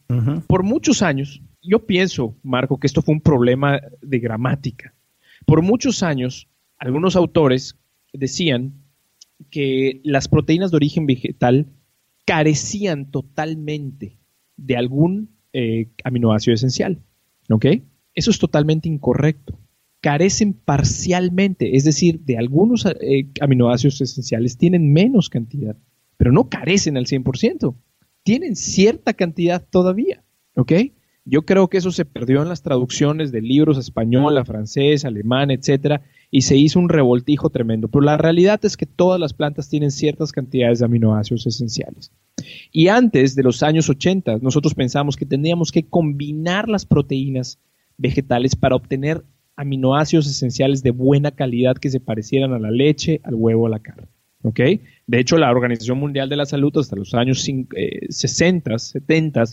[0.46, 4.94] Por muchos años, yo pienso, Marco, que esto fue un problema de gramática.
[5.46, 7.76] Por muchos años, algunos autores
[8.12, 8.79] decían
[9.50, 11.66] que las proteínas de origen vegetal
[12.24, 14.18] carecían totalmente
[14.56, 17.02] de algún eh, aminoácido esencial.
[17.48, 17.66] ¿Ok?
[18.14, 19.58] Eso es totalmente incorrecto.
[20.00, 25.76] Carecen parcialmente, es decir, de algunos eh, aminoácidos esenciales tienen menos cantidad,
[26.16, 27.74] pero no carecen al 100%.
[28.22, 30.22] Tienen cierta cantidad todavía.
[30.54, 30.72] ¿Ok?
[31.24, 35.04] Yo creo que eso se perdió en las traducciones de libros a español, a francés,
[35.04, 37.88] alemán, etcétera, y se hizo un revoltijo tremendo.
[37.88, 42.10] Pero la realidad es que todas las plantas tienen ciertas cantidades de aminoácidos esenciales.
[42.72, 47.58] Y antes de los años 80, nosotros pensamos que teníamos que combinar las proteínas
[47.98, 49.22] vegetales para obtener
[49.56, 53.80] aminoácidos esenciales de buena calidad que se parecieran a la leche, al huevo, a la
[53.80, 54.08] carne.
[55.06, 59.44] De hecho, la Organización Mundial de la Salud hasta los años cin- eh, 60, 70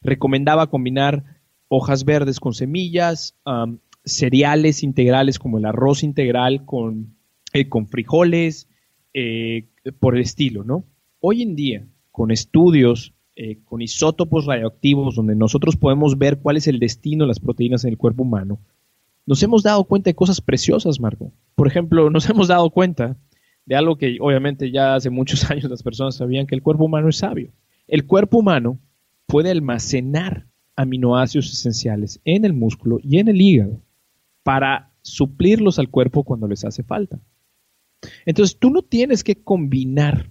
[0.00, 1.24] recomendaba combinar
[1.68, 3.36] hojas verdes con semillas,
[4.04, 7.16] cereales integrales como el arroz integral con,
[7.52, 8.68] eh, con frijoles,
[9.12, 10.84] eh, por el estilo, ¿no?
[11.20, 16.66] Hoy en día, con estudios, eh, con isótopos radioactivos, donde nosotros podemos ver cuál es
[16.66, 18.60] el destino de las proteínas en el cuerpo humano,
[19.26, 21.32] nos hemos dado cuenta de cosas preciosas, Marco.
[21.54, 23.16] Por ejemplo, nos hemos dado cuenta
[23.66, 27.08] de algo que obviamente ya hace muchos años las personas sabían que el cuerpo humano
[27.08, 27.52] es sabio.
[27.86, 28.78] El cuerpo humano
[29.30, 33.80] puede almacenar aminoácidos esenciales en el músculo y en el hígado
[34.42, 37.20] para suplirlos al cuerpo cuando les hace falta.
[38.24, 40.30] Entonces, tú no tienes que combinar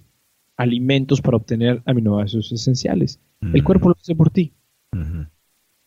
[0.58, 3.20] alimentos para obtener aminoácidos esenciales.
[3.42, 4.54] El cuerpo lo hace por ti.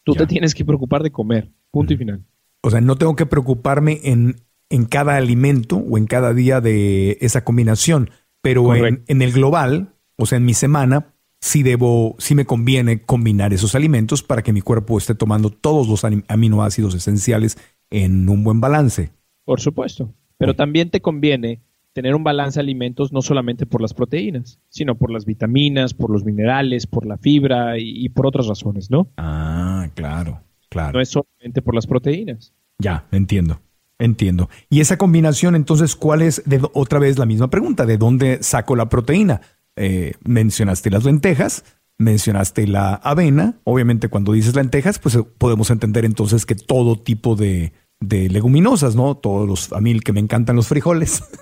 [0.04, 0.20] Tú Ya.
[0.20, 2.24] te tienes que preocupar de comer, punto y final.
[2.62, 4.36] O sea, no tengo que preocuparme en,
[4.70, 9.94] en cada alimento o en cada día de esa combinación, pero en, en el global,
[10.16, 11.11] o sea, en mi semana,
[11.42, 15.88] sí debo, sí me conviene combinar esos alimentos para que mi cuerpo esté tomando todos
[15.88, 17.58] los aminoácidos esenciales
[17.90, 19.10] en un buen balance.
[19.44, 20.14] Por supuesto.
[20.38, 21.60] Pero también te conviene
[21.92, 26.10] tener un balance de alimentos no solamente por las proteínas, sino por las vitaminas, por
[26.10, 29.08] los minerales, por la fibra y, y por otras razones, ¿no?
[29.16, 30.92] Ah, claro, claro.
[30.92, 32.54] No es solamente por las proteínas.
[32.78, 33.60] Ya, entiendo.
[33.98, 34.48] Entiendo.
[34.68, 36.42] Y esa combinación, entonces, ¿cuál es?
[36.44, 39.40] De, otra vez la misma pregunta, ¿de dónde saco la proteína?
[39.76, 41.64] Eh, mencionaste las lentejas,
[41.98, 43.56] mencionaste la avena.
[43.64, 48.96] Obviamente, cuando dices lentejas, pues eh, podemos entender entonces que todo tipo de, de leguminosas,
[48.96, 49.16] ¿no?
[49.16, 51.22] Todos los, a mí que me encantan los frijoles.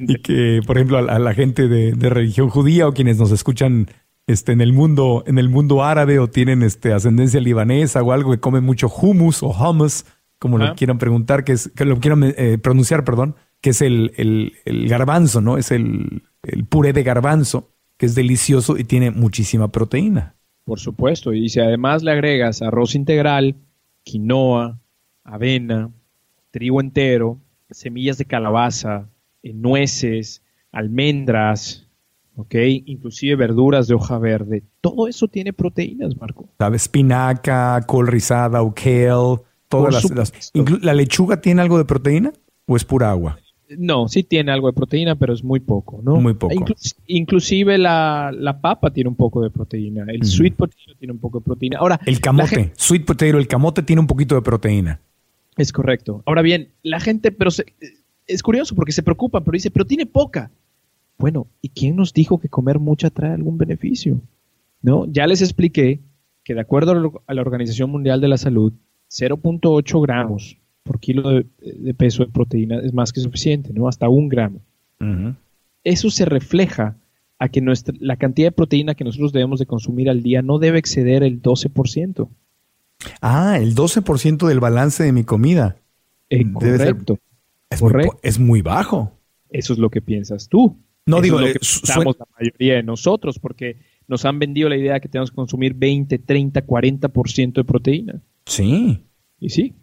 [0.00, 3.18] Y que, por ejemplo, a, la- a la gente de, de religión judía o quienes
[3.18, 3.88] nos escuchan
[4.26, 8.30] este, en el mundo, en el mundo árabe o tienen este, ascendencia libanesa o algo
[8.32, 10.04] que comen mucho hummus o hummus,
[10.38, 14.12] como lo quieran preguntar, que es, que lo quieran eh, pronunciar, perdón, que es el,
[14.16, 15.56] el, el garbanzo, ¿no?
[15.56, 20.34] Es el, el puré de garbanzo, que es delicioso y tiene muchísima proteína.
[20.64, 21.32] Por supuesto.
[21.32, 23.54] Y si además le agregas arroz integral,
[24.02, 24.78] quinoa,
[25.24, 25.90] avena,
[26.50, 27.38] trigo entero,
[27.70, 29.08] semillas de calabaza,
[29.42, 31.86] eh, nueces, almendras,
[32.36, 32.54] ¿ok?
[32.86, 34.64] Inclusive verduras de hoja verde.
[34.80, 36.48] Todo eso tiene proteínas, Marco.
[36.58, 36.82] ¿Sabes?
[36.82, 42.32] Espinaca, col rizada o kale, todas las, ¿La lechuga tiene algo de proteína
[42.66, 43.38] o es pura agua?
[43.78, 46.16] No, sí tiene algo de proteína, pero es muy poco, ¿no?
[46.20, 46.54] Muy poco.
[46.54, 50.04] Inclu- inclusive la, la papa tiene un poco de proteína.
[50.08, 51.78] El sweet potato tiene un poco de proteína.
[51.78, 55.00] Ahora, El camote, gente- sweet potato, el camote tiene un poquito de proteína.
[55.56, 56.22] Es correcto.
[56.26, 57.66] Ahora bien, la gente, pero se-
[58.26, 60.50] es curioso porque se preocupa, pero dice, pero tiene poca.
[61.18, 64.20] Bueno, ¿y quién nos dijo que comer mucha trae algún beneficio?
[64.82, 65.06] ¿No?
[65.06, 65.98] Ya les expliqué
[66.44, 68.72] que de acuerdo a la Organización Mundial de la Salud,
[69.10, 73.88] 0.8 gramos por kilo de, de peso de proteína es más que suficiente, ¿no?
[73.88, 74.60] Hasta un gramo.
[75.84, 76.96] Eso se refleja
[77.38, 80.58] a que nuestra, la cantidad de proteína que nosotros debemos de consumir al día no
[80.58, 82.28] debe exceder el 12%.
[83.20, 85.76] Ah, el 12% del balance de mi comida.
[86.30, 87.18] Eh, correcto.
[87.68, 88.12] Es muy, Correcto.
[88.12, 89.12] po- es muy bajo.
[89.50, 90.76] Eso es lo que piensas tú.
[91.04, 93.76] No, Eso digo, es lo eh, que pensamos la mayoría de nosotros, porque
[94.08, 98.20] nos han vendido la idea de que tenemos que consumir 20, 30, 40% de proteína.
[98.46, 99.02] Sí.
[99.38, 99.74] Y sí,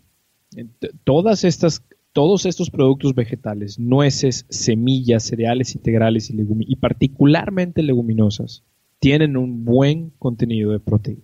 [1.04, 8.64] todas estas, todos estos productos vegetales, nueces, semillas, cereales integrales y, y particularmente leguminosas,
[9.00, 11.22] tienen un buen contenido de proteína.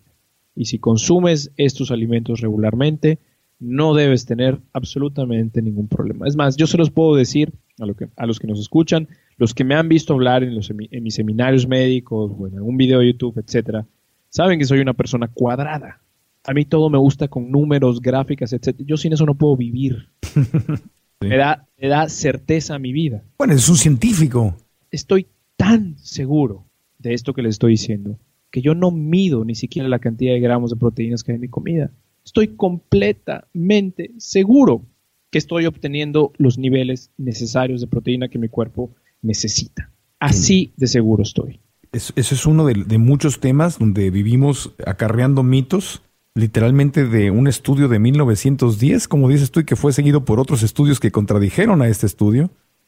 [0.56, 3.20] Y si consumes estos alimentos regularmente,
[3.60, 6.28] no debes tener absolutamente ningún problema.
[6.28, 9.08] Es más, yo se los puedo decir a, lo que, a los que nos escuchan,
[9.38, 12.78] los que me han visto hablar en, los, en mis seminarios médicos o en algún
[12.78, 13.86] video de YouTube, etcétera,
[14.30, 16.02] saben que soy una persona cuadrada.
[16.46, 18.86] A mí todo me gusta con números, gráficas, etcétera.
[18.88, 20.08] Yo sin eso no puedo vivir.
[21.22, 23.24] me, da, me da certeza a mi vida.
[23.38, 24.56] Bueno, es un científico.
[24.92, 26.66] Estoy tan seguro
[26.98, 28.18] de esto que les estoy diciendo
[28.52, 31.42] que yo no mido ni siquiera la cantidad de gramos de proteínas que hay en
[31.42, 31.92] mi comida.
[32.26, 34.84] Estoy completamente seguro
[35.32, 39.92] que estoy obteniendo los niveles necesarios de proteína que mi cuerpo necesita.
[40.20, 41.60] Así de seguro estoy.
[41.92, 46.02] Es- Eso es uno de, de muchos temas donde vivimos acarreando mitos,
[46.40, 50.64] literalmente de un estudio de 1910, como dices tú, y que fue seguido por otros
[50.64, 52.46] estudios que contradijeron a este estudio.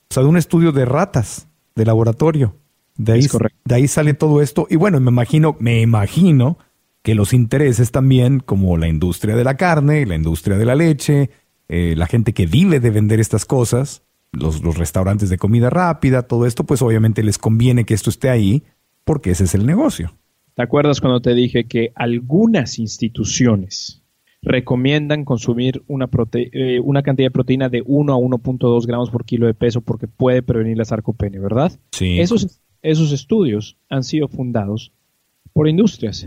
[0.10, 2.56] O sea, de un estudio de ratas, de laboratorio.
[2.98, 3.28] De ahí,
[3.66, 4.68] de sale todo esto.
[4.70, 6.58] Y bueno, me imagino, me imagino
[7.04, 11.30] que los intereses también, como la industria de la carne, la industria de la leche,
[11.70, 16.24] eh, la gente que vive de vender estas cosas, los, los restaurantes de comida rápida,
[16.24, 18.64] todo esto, pues obviamente les conviene que esto esté ahí
[19.04, 20.14] porque ese es el negocio.
[20.56, 24.02] ¿Te acuerdas cuando te dije que algunas instituciones
[24.42, 29.24] recomiendan consumir una, prote- eh, una cantidad de proteína de 1 a 1.2 gramos por
[29.24, 31.72] kilo de peso porque puede prevenir la sarcopenia, ¿verdad?
[31.92, 32.20] Sí.
[32.20, 34.92] Esos, esos estudios han sido fundados
[35.54, 36.26] por industrias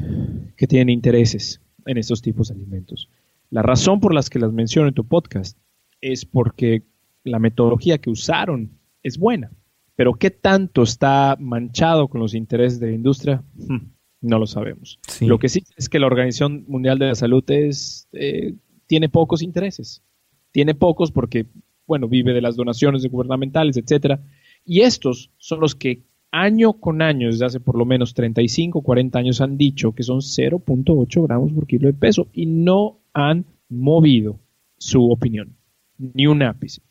[0.56, 3.08] que tienen intereses en estos tipos de alimentos.
[3.50, 5.58] La razón por las que las menciono en tu podcast
[6.00, 6.82] es porque
[7.24, 8.70] la metodología que usaron
[9.02, 9.50] es buena.
[9.96, 13.88] Pero qué tanto está manchado con los intereses de la industria, Hmm,
[14.24, 14.98] no lo sabemos.
[15.06, 15.26] Sí.
[15.26, 18.54] Lo que sí es que la Organización Mundial de la Salud es, eh,
[18.86, 20.02] tiene pocos intereses.
[20.50, 21.46] Tiene pocos porque,
[21.86, 24.20] bueno, vive de las donaciones gubernamentales, etcétera.
[24.64, 29.18] Y estos son los que año con año, desde hace por lo menos 35, 40
[29.18, 34.40] años, han dicho que son 0.8 gramos por kilo de peso y no han movido
[34.76, 35.56] su opinión,
[35.98, 36.82] ni un ápice.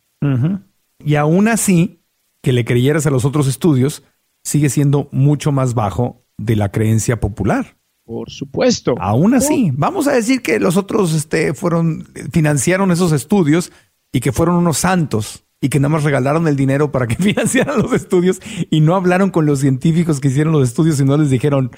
[1.04, 2.00] Y aún así,
[2.42, 4.04] que le creyeras a los otros estudios,
[4.42, 7.78] sigue siendo mucho más bajo de la creencia popular.
[8.06, 8.96] Por supuesto.
[9.00, 13.72] Aún así, vamos a decir que los otros este, fueron, financiaron esos estudios
[14.12, 17.82] y que fueron unos santos y que nada más regalaron el dinero para que financiaran
[17.82, 21.30] los estudios y no hablaron con los científicos que hicieron los estudios y no les
[21.30, 21.72] dijeron,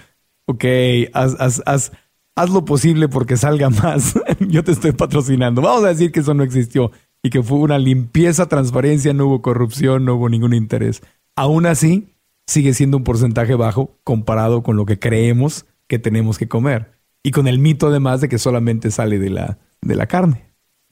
[0.47, 0.65] ok,
[1.13, 1.91] haz, haz, haz,
[2.35, 4.15] haz lo posible porque salga más.
[4.39, 5.61] Yo te estoy patrocinando.
[5.61, 6.91] Vamos a decir que eso no existió
[7.21, 11.03] y que fue una limpieza, transparencia, no hubo corrupción, no hubo ningún interés.
[11.35, 12.14] Aún así,
[12.47, 16.91] sigue siendo un porcentaje bajo comparado con lo que creemos que tenemos que comer.
[17.23, 20.43] Y con el mito además de que solamente sale de la, de la carne.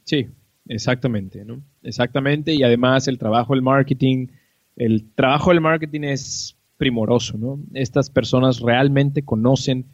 [0.03, 0.27] Sí,
[0.67, 1.61] exactamente, ¿no?
[1.83, 2.53] Exactamente.
[2.53, 4.27] Y además el trabajo del marketing,
[4.75, 7.59] el trabajo del marketing es primoroso, ¿no?
[7.73, 9.85] Estas personas realmente conocen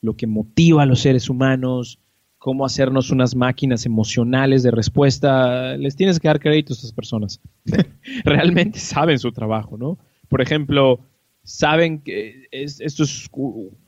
[0.00, 1.98] lo que motiva a los seres humanos,
[2.38, 5.76] cómo hacernos unas máquinas emocionales de respuesta.
[5.76, 7.40] Les tienes que dar crédito a estas personas.
[8.24, 9.98] realmente saben su trabajo, ¿no?
[10.28, 11.00] Por ejemplo,
[11.42, 13.30] saben que estos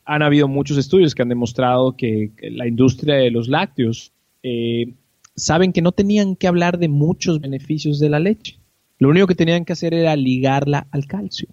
[0.04, 4.12] han habido muchos estudios que han demostrado que, la industria de los lácteos
[4.42, 4.94] eh,
[5.36, 8.58] saben que no tenían que hablar de muchos beneficios de la leche.
[8.98, 11.48] Lo único que tenían que hacer era ligarla al calcio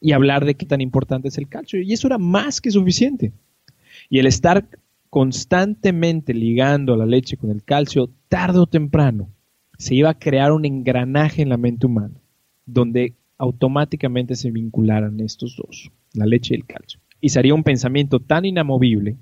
[0.00, 1.80] y hablar de qué tan importante es el calcio.
[1.80, 3.32] Y eso era más que suficiente.
[4.10, 4.68] Y el estar
[5.10, 9.28] constantemente ligando la leche con el calcio, tarde o temprano,
[9.78, 12.20] se iba a crear un engranaje en la mente humana,
[12.66, 17.00] donde automáticamente se vincularan estos dos, la leche y el calcio.
[17.20, 19.16] Y sería un pensamiento tan inamovible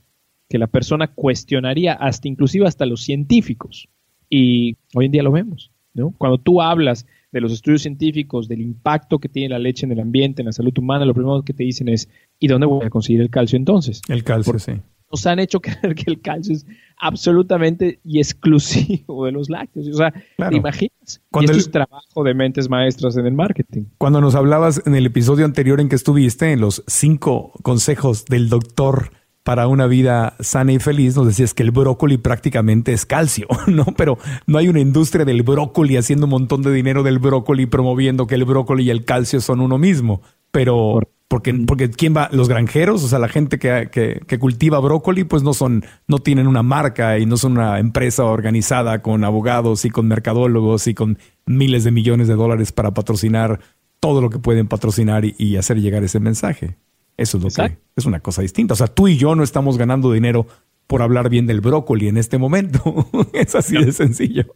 [0.47, 3.89] que la persona cuestionaría hasta inclusive hasta los científicos.
[4.29, 6.14] Y hoy en día lo vemos, ¿no?
[6.18, 10.01] Cuando tú hablas de los estudios científicos, del impacto que tiene la leche en el
[10.01, 12.91] ambiente, en la salud humana, lo primero que te dicen es, ¿y dónde voy a
[12.91, 14.03] conseguir el calcio entonces?
[14.07, 14.73] El calcio, sí.
[15.11, 16.67] Nos han hecho creer que el calcio es
[16.99, 19.89] absolutamente y exclusivo de los lácteos.
[19.89, 21.21] O sea, ¿te imaginas?
[21.31, 23.85] Cuando esto es trabajo de mentes maestras en el marketing.
[23.99, 28.49] Cuando nos hablabas en el episodio anterior en que estuviste, en los cinco consejos del
[28.49, 33.49] doctor para una vida sana y feliz, nos decías que el brócoli prácticamente es calcio,
[33.67, 33.87] ¿no?
[33.97, 38.27] Pero no hay una industria del brócoli haciendo un montón de dinero del brócoli promoviendo
[38.27, 40.21] que el brócoli y el calcio son uno mismo.
[40.51, 41.01] Pero
[41.31, 43.89] porque, porque quién va, los granjeros, o sea, la gente que,
[44.26, 48.24] que, cultiva brócoli, pues no son, no tienen una marca y no son una empresa
[48.24, 53.61] organizada con abogados y con mercadólogos y con miles de millones de dólares para patrocinar
[54.01, 56.76] todo lo que pueden patrocinar y hacer llegar ese mensaje.
[57.16, 58.74] Eso es lo que es una cosa distinta.
[58.74, 60.49] O sea, tú y yo no estamos ganando dinero
[60.89, 63.09] por hablar bien del brócoli en este momento.
[63.35, 64.47] es así de sencillo.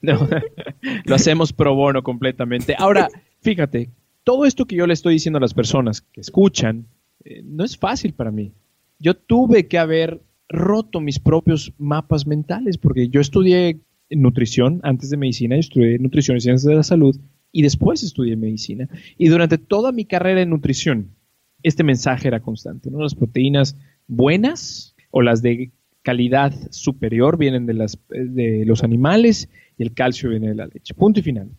[0.00, 0.26] No,
[1.04, 2.74] lo hacemos pro bono completamente.
[2.78, 3.08] Ahora,
[3.42, 3.90] fíjate,
[4.24, 6.86] todo esto que yo le estoy diciendo a las personas que escuchan,
[7.24, 8.52] eh, no es fácil para mí.
[8.98, 15.16] Yo tuve que haber roto mis propios mapas mentales porque yo estudié nutrición antes de
[15.16, 17.18] medicina, estudié nutrición y ciencias de la salud
[17.50, 18.88] y después estudié medicina.
[19.18, 21.14] Y durante toda mi carrera en nutrición,
[21.62, 23.00] este mensaje era constante, ¿no?
[23.00, 25.70] Las proteínas buenas o las de
[26.02, 29.48] calidad superior vienen de, las, de los animales
[29.78, 30.94] y el calcio viene de la leche.
[30.94, 31.50] Punto y final.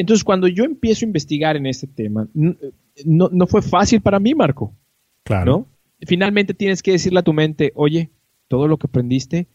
[0.00, 4.74] Entonces, cuando yo empiezo a investigar en este tema, no, fue fácil para mí, Marco.
[5.24, 5.66] Claro.
[6.06, 8.10] Finalmente tienes que decirle a tu mente, oye,
[8.48, 9.46] todo lo que aprendiste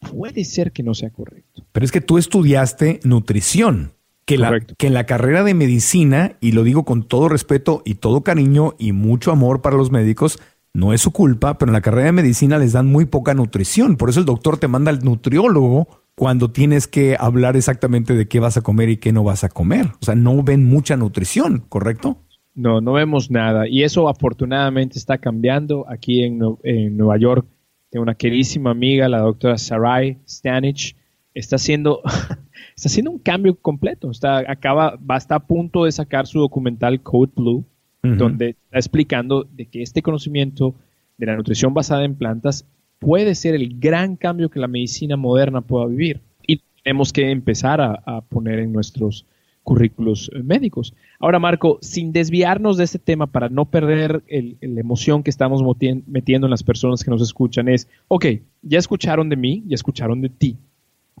[0.00, 1.64] puede ser que no sea correcto.
[1.70, 3.92] Pero es que tú estudiaste nutrición
[4.24, 7.94] que, la, que en la carrera de medicina, y lo digo con todo respeto y
[7.94, 10.40] todo cariño y mucho amor para los médicos,
[10.74, 13.96] no es su culpa, pero en la carrera de medicina les dan muy poca nutrición.
[13.96, 18.40] Por eso el doctor te manda al nutriólogo cuando tienes que hablar exactamente de qué
[18.40, 19.86] vas a comer y qué no vas a comer.
[20.00, 22.18] O sea, no ven mucha nutrición, ¿correcto?
[22.54, 23.66] No, no vemos nada.
[23.66, 27.46] Y eso afortunadamente está cambiando aquí en, en Nueva York.
[27.90, 30.96] Tengo una queridísima amiga, la doctora Sarai Stanich,
[31.34, 32.02] está haciendo
[32.76, 34.10] está haciendo un cambio completo.
[34.10, 37.64] Está, acaba, va, está a punto de sacar su documental Code Blue,
[38.02, 40.74] donde está explicando de que este conocimiento
[41.18, 42.66] de la nutrición basada en plantas
[43.02, 46.20] puede ser el gran cambio que la medicina moderna pueda vivir.
[46.46, 49.26] Y tenemos que empezar a, poner en nuestros
[49.64, 50.94] currículos eh, médicos.
[51.18, 55.62] Ahora, Marco, sin desviarnos de este tema para no perder la emoción que estamos
[56.06, 58.26] metiendo en las personas que nos escuchan, es, ok,
[58.62, 60.56] ya escucharon de mí, ya escucharon de ti,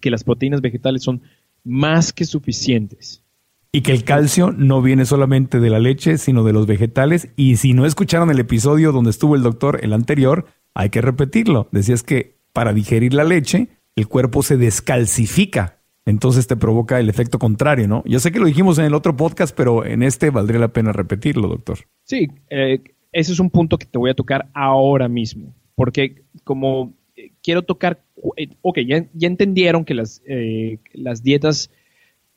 [0.00, 1.20] que las proteínas vegetales son
[1.64, 3.24] más que suficientes.
[3.72, 7.28] Y que el calcio no viene solamente de la leche, sino de los vegetales.
[7.34, 11.68] Y si no escucharon el episodio donde estuvo el doctor, el anterior, hay que repetirlo.
[11.72, 15.78] Decías que para digerir la leche, el cuerpo se descalcifica.
[16.04, 18.02] Entonces te provoca el efecto contrario, ¿no?
[18.06, 20.92] Yo sé que lo dijimos en el otro podcast, pero en este valdría la pena
[20.92, 21.78] repetirlo, doctor.
[22.02, 25.54] Sí, eh, ese es un punto que te voy a tocar ahora mismo.
[25.76, 28.02] Porque como eh, quiero tocar
[28.36, 31.70] eh, ok, ya, entendieron que las, eh, las dietas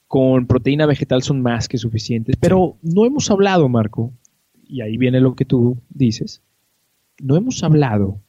[0.07, 4.13] con proteína vegetal son más que suficientes, pero no hemos hablado, Marco,
[4.63, 6.41] y ahí viene lo que tú dices,
[7.19, 8.21] no hemos hablado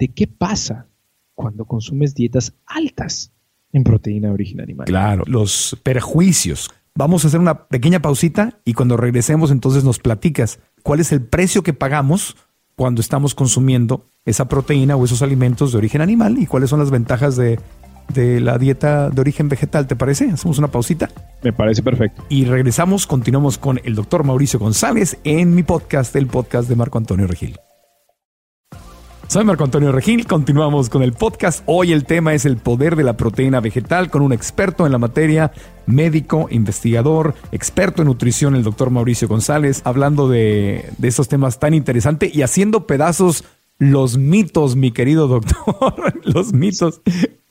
[0.00, 0.88] de qué pasa
[1.34, 3.32] cuando consumes dietas altas
[3.72, 4.86] en proteína de origen animal.
[4.86, 6.70] Claro, los perjuicios.
[6.96, 11.22] Vamos a hacer una pequeña pausita y cuando regresemos entonces nos platicas cuál es el
[11.22, 12.36] precio que pagamos
[12.74, 16.90] cuando estamos consumiendo esa proteína o esos alimentos de origen animal y cuáles son las
[16.90, 17.60] ventajas de,
[18.12, 19.86] de la dieta de origen vegetal.
[19.86, 20.30] ¿Te parece?
[20.30, 21.10] Hacemos una pausita.
[21.42, 22.24] Me parece perfecto.
[22.28, 26.98] Y regresamos, continuamos con el doctor Mauricio González en mi podcast, el podcast de Marco
[26.98, 27.58] Antonio Regil.
[29.30, 31.62] Soy Marco Antonio Regil, continuamos con el podcast.
[31.66, 34.98] Hoy el tema es el poder de la proteína vegetal con un experto en la
[34.98, 35.52] materia,
[35.86, 42.34] médico, investigador, experto en nutrición, el doctor Mauricio González, hablando de, estos temas tan interesantes
[42.34, 43.44] y haciendo pedazos
[43.78, 47.00] los mitos, mi querido doctor, los mitos.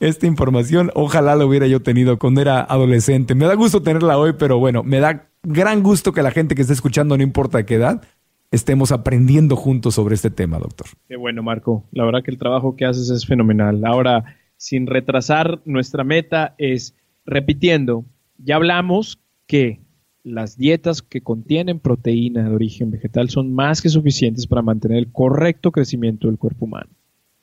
[0.00, 3.34] Esta información, ojalá la hubiera yo tenido cuando era adolescente.
[3.34, 6.60] Me da gusto tenerla hoy, pero bueno, me da gran gusto que la gente que
[6.60, 8.02] esté escuchando, no importa qué edad,
[8.50, 10.88] estemos aprendiendo juntos sobre este tema, doctor.
[11.08, 11.84] Qué bueno, Marco.
[11.92, 13.84] La verdad que el trabajo que haces es fenomenal.
[13.84, 16.94] Ahora, sin retrasar, nuestra meta es,
[17.24, 18.04] repitiendo,
[18.38, 19.80] ya hablamos que
[20.22, 25.10] las dietas que contienen proteína de origen vegetal son más que suficientes para mantener el
[25.10, 26.90] correcto crecimiento del cuerpo humano.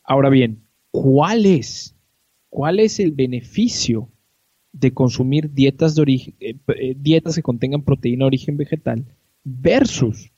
[0.04, 1.96] Ahora bien, ¿cuál es,
[2.50, 4.10] cuál es el beneficio
[4.74, 9.06] de consumir dietas, de origen, eh, eh, dietas que contengan proteína de origen vegetal
[9.44, 10.32] versus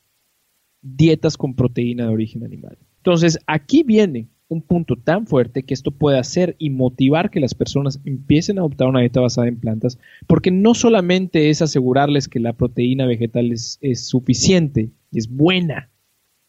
[0.82, 2.78] dietas con proteína de origen animal.
[2.98, 7.54] Entonces, aquí viene un punto tan fuerte que esto puede hacer y motivar que las
[7.54, 12.40] personas empiecen a adoptar una dieta basada en plantas, porque no solamente es asegurarles que
[12.40, 15.92] la proteína vegetal es, suficiente es buena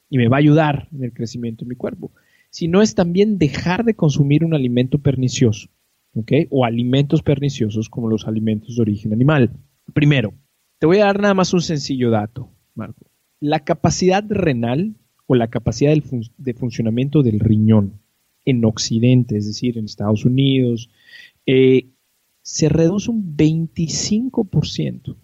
[0.09, 2.11] y me va a ayudar en el crecimiento de mi cuerpo,
[2.49, 5.69] sino es también dejar de consumir un alimento pernicioso,
[6.15, 6.33] ¿ok?
[6.49, 9.53] O alimentos perniciosos como los alimentos de origen animal.
[9.93, 10.33] Primero,
[10.79, 13.10] te voy a dar nada más un sencillo dato, Marco
[13.41, 14.95] la capacidad renal
[15.27, 18.01] o la capacidad de funcionamiento del riñón
[18.45, 20.91] en Occidente, es decir, en Estados Unidos,
[21.47, 21.89] eh,
[22.43, 25.17] se reduce un 25%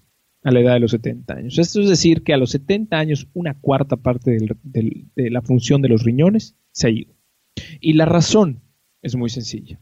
[0.43, 1.59] a la edad de los 70 años.
[1.59, 5.89] Esto es decir, que a los 70 años una cuarta parte de la función de
[5.89, 7.15] los riñones se ha ido.
[7.81, 8.61] Y la razón
[9.03, 9.81] es muy sencilla.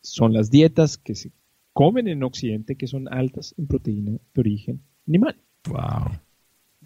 [0.00, 1.32] Son las dietas que se
[1.72, 5.36] comen en Occidente que son altas en proteína de origen animal.
[5.68, 6.25] Wow.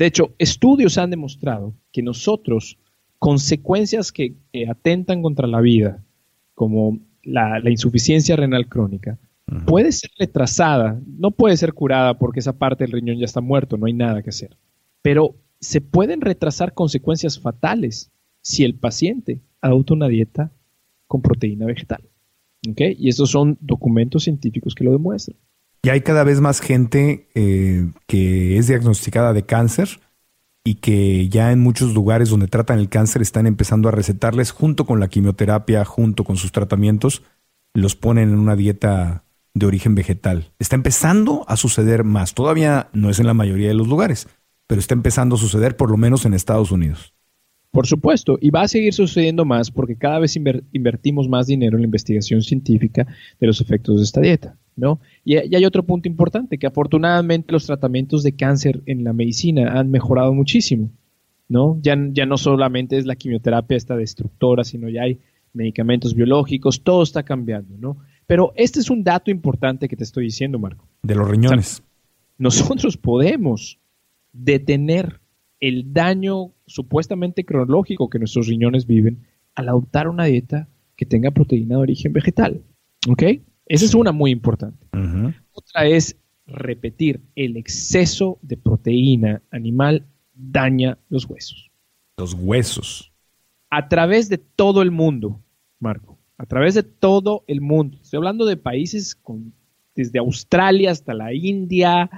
[0.01, 2.79] De hecho, estudios han demostrado que nosotros,
[3.19, 4.35] consecuencias que,
[4.67, 6.03] atentan contra la vida,
[6.55, 9.19] como la, insuficiencia renal crónica,
[9.67, 13.77] puede ser retrasada, no puede ser curada porque esa parte del riñón ya está muerto,
[13.77, 14.57] no hay nada que hacer.
[15.03, 20.51] Pero se pueden retrasar consecuencias fatales si el paciente adopta una dieta
[21.09, 22.01] con proteína vegetal.
[22.63, 25.37] Y estos son documentos científicos que lo demuestran.
[25.83, 30.01] Y hay cada vez más gente eh, que es diagnosticada de cáncer
[30.63, 34.85] y que ya en muchos lugares donde tratan el cáncer están empezando a recetarles junto
[34.85, 37.23] con la quimioterapia, junto con sus tratamientos,
[37.73, 39.25] los ponen en una dieta
[39.55, 40.53] de origen vegetal.
[40.59, 42.35] Está empezando a suceder más.
[42.35, 44.29] Todavía no es en la mayoría de los lugares,
[44.67, 47.15] pero está empezando a suceder por lo menos en Estados Unidos.
[47.71, 51.83] Por supuesto, y va a seguir sucediendo más porque cada vez invertimos más dinero en
[51.83, 53.07] la investigación científica
[53.41, 54.59] de los efectos de esta dieta.
[54.77, 55.01] ¿No?
[55.25, 59.91] Y, hay otro punto importante, que afortunadamente los tratamientos de cáncer en la medicina han
[59.91, 60.91] mejorado muchísimo,
[61.49, 61.79] ¿no?
[61.83, 65.21] Ya, ya no solamente es la quimioterapia esta destructora, sino ya hay
[65.53, 67.99] medicamentos biológicos, todo está cambiando, ¿no?
[68.27, 70.87] Pero este es un dato importante que te estoy diciendo, Marco.
[71.03, 71.83] De los riñones.
[72.39, 73.79] nosotros podemos
[74.33, 75.21] detener
[75.59, 81.77] el daño supuestamente cronológico que nuestros riñones viven al adoptar una dieta que tenga proteína
[81.77, 82.63] de origen vegetal.
[83.09, 83.23] ¿Ok?
[83.71, 84.85] Esa es una muy importante.
[85.53, 91.71] Otra es repetir, el exceso de proteína animal daña los huesos.
[92.17, 93.13] Los huesos.
[93.71, 95.41] A través de todo el mundo,
[95.79, 97.97] Marco, a través de todo el mundo.
[98.03, 99.55] Estoy hablando de países con,
[99.95, 102.11] desde Australia hasta la India,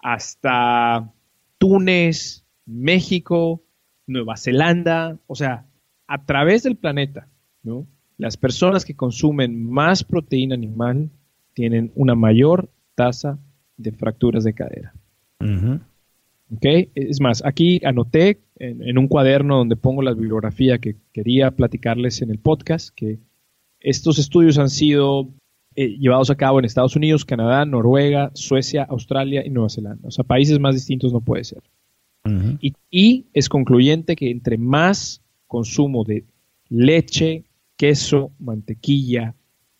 [0.00, 1.12] hasta
[1.58, 3.62] Túnez, México,
[4.08, 5.64] Nueva Zelanda, o sea,
[6.08, 7.28] a través del planeta,
[7.62, 7.86] ¿no?
[8.18, 11.08] Las personas que consumen más proteína animal
[11.54, 13.38] tienen una mayor tasa
[13.76, 14.92] de fracturas de cadera.
[16.94, 22.30] Es más, aquí anoté en, un cuaderno donde pongo la bibliografía que quería platicarles en
[22.30, 23.18] el podcast, que
[23.80, 25.28] estos estudios han sido
[25.76, 30.08] eh, llevados a cabo en Estados Unidos, Canadá, Noruega, Suecia, Australia y Nueva Zelanda.
[30.08, 31.62] O sea, países más distintos no puede ser.
[32.90, 36.24] y es concluyente que entre más consumo de
[36.68, 37.44] leche,
[37.78, 39.34] queso, mantequilla,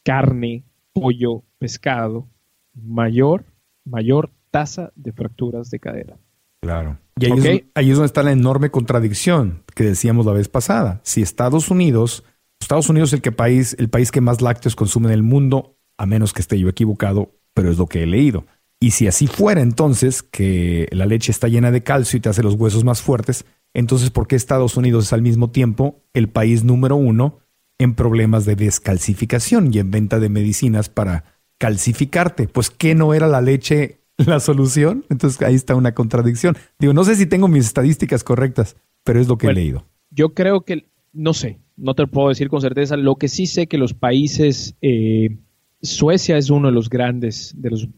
[0.05, 2.28] carne, pollo, pescado,
[2.72, 3.44] mayor,
[3.84, 6.16] mayor tasa de fracturas de cadera.
[6.62, 6.99] Claro.
[7.20, 11.01] Y ahí, es, ahí, es, donde está la enorme contradicción que decíamos la vez pasada.
[11.03, 12.24] Si Estados Unidos,
[12.61, 15.76] Estados Unidos es el, que país, el país que más lácteos consume en el mundo,
[15.99, 18.46] a menos que esté yo equivocado, pero es lo que he leído.
[18.80, 22.44] Y si así fuera entonces, que la leche está llena de calcio y te hace
[22.44, 23.44] los huesos más fuertes,
[23.74, 27.40] entonces ¿por qué Estados Unidos es al mismo tiempo el país número uno
[27.78, 31.24] en problemas de descalcificación y en venta de medicinas para
[31.58, 32.48] calcificarte?
[32.48, 35.04] Pues ¿qué no era la leche la solución?
[35.08, 36.56] Entonces ahí está una contradicción.
[36.78, 39.86] Digo, no sé si tengo mis estadísticas correctas, pero es lo que he leído.
[40.10, 42.96] Yo creo que, no sé, no te lo puedo decir con certeza.
[42.96, 45.38] Lo que sí sé que los países, eh,
[45.80, 47.88] Suecia es uno de los grandes, de los,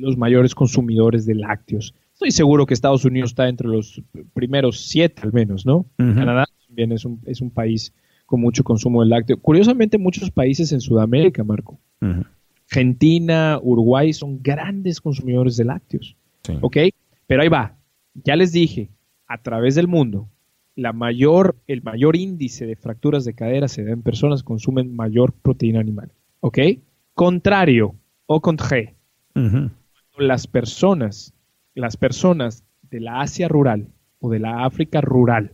[0.00, 1.94] los, mayores consumidores de lácteos.
[2.12, 4.02] Estoy seguro que Estados Unidos está entre los
[4.34, 5.86] primeros siete al menos, ¿no?
[5.96, 7.94] Canadá también es un, es un país
[8.28, 9.38] con mucho consumo de lácteo.
[9.38, 11.78] Curiosamente, muchos países en Sudamérica, Marco.
[12.70, 16.14] Argentina, Uruguay son grandes consumidores de lácteos.
[16.60, 16.76] ¿Ok?
[17.26, 17.74] Pero ahí va.
[18.12, 18.90] Ya les dije,
[19.26, 20.28] a través del mundo,
[20.76, 24.94] la mayor, el mayor índice de fracturas de cadera se da en personas que consumen
[24.94, 26.12] mayor proteína animal.
[26.40, 26.58] ¿Ok?
[27.14, 27.94] Contrario
[28.26, 28.92] o contra
[30.18, 31.32] las personas,
[31.74, 33.88] las personas de la Asia rural
[34.20, 35.52] o de la África rural,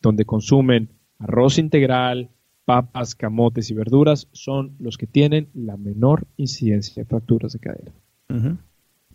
[0.00, 0.88] donde consumen
[1.22, 2.30] arroz integral,
[2.64, 7.92] papas, camotes y verduras, son los que tienen la menor incidencia de fracturas de cadera.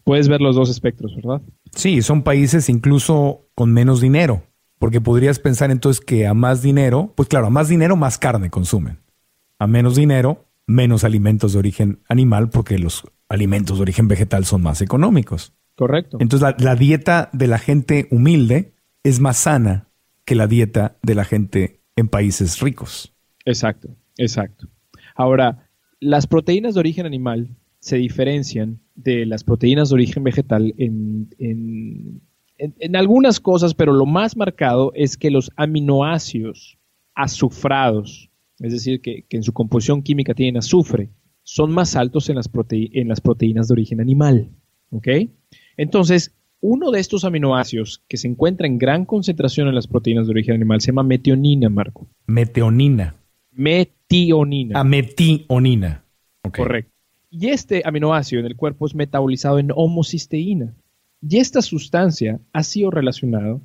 [0.03, 1.41] Puedes ver los dos espectros, ¿verdad?
[1.73, 4.43] Sí, son países incluso con menos dinero.
[4.79, 8.49] Porque podrías pensar entonces que a más dinero, pues claro, a más dinero más carne
[8.49, 8.99] consumen.
[9.57, 14.61] A menos dinero, menos alimentos de origen animal, porque los alimentos de origen vegetal son
[14.61, 15.53] más económicos.
[15.75, 16.17] Correcto.
[16.19, 19.87] Entonces la, dieta de la gente humilde es más sana
[20.25, 23.13] que la dieta de la gente en países ricos.
[23.43, 24.69] Exacto, exacto.
[25.15, 25.69] Ahora,
[25.99, 32.95] las proteínas de origen animal se diferencian de las proteínas de origen vegetal en, en,
[32.95, 36.77] algunas cosas, pero lo más marcado es que los aminoácidos
[37.13, 38.29] azufrados,
[38.59, 41.09] es decir, que, en su composición química tienen azufre,
[41.43, 44.51] son más altos en las, en las proteínas de origen animal.
[44.89, 45.07] ¿Ok?
[45.77, 50.31] Entonces, uno de estos aminoácidos que se encuentra en gran concentración en las proteínas de
[50.31, 52.07] origen animal se llama metionina, Marco.
[52.25, 53.15] Metionina.
[53.51, 54.79] Metionina.
[54.79, 56.03] Ah, metionina.
[56.41, 56.91] Correcto.
[57.29, 60.73] Y este aminoácido en el cuerpo es metabolizado en homocisteína.
[61.21, 63.59] Y esta sustancia ha sido relacionada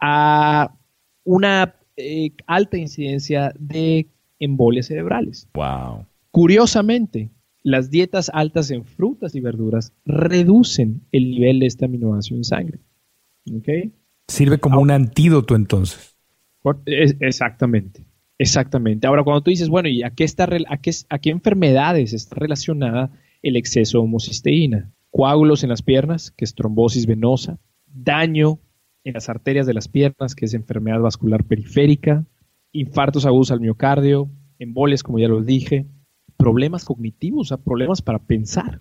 [0.00, 0.74] a
[1.24, 4.08] una eh, alta incidencia de
[4.38, 5.48] embolias cerebrales.
[5.54, 6.06] Wow.
[6.30, 7.30] Curiosamente,
[7.70, 12.78] las dietas altas en frutas y verduras reducen el nivel de este aminoácido en sangre.
[14.26, 16.16] Sirve como un antídoto entonces.
[16.86, 18.04] Exactamente,
[18.38, 19.06] exactamente.
[19.06, 22.36] Ahora, cuando tú dices, bueno, ¿y a qué, está, a qué, a qué enfermedades está
[22.36, 23.10] relacionada
[23.42, 24.92] el exceso de homocisteína?
[25.10, 28.60] coágulos en las piernas, que es trombosis venosa, daño
[29.04, 32.26] en las arterias de las piernas, que es enfermedad vascular periférica,
[32.72, 35.86] infartos agudos al miocardio, embolias, como ya lo dije,
[36.38, 38.80] problemas cognitivos, o problemas para pensar,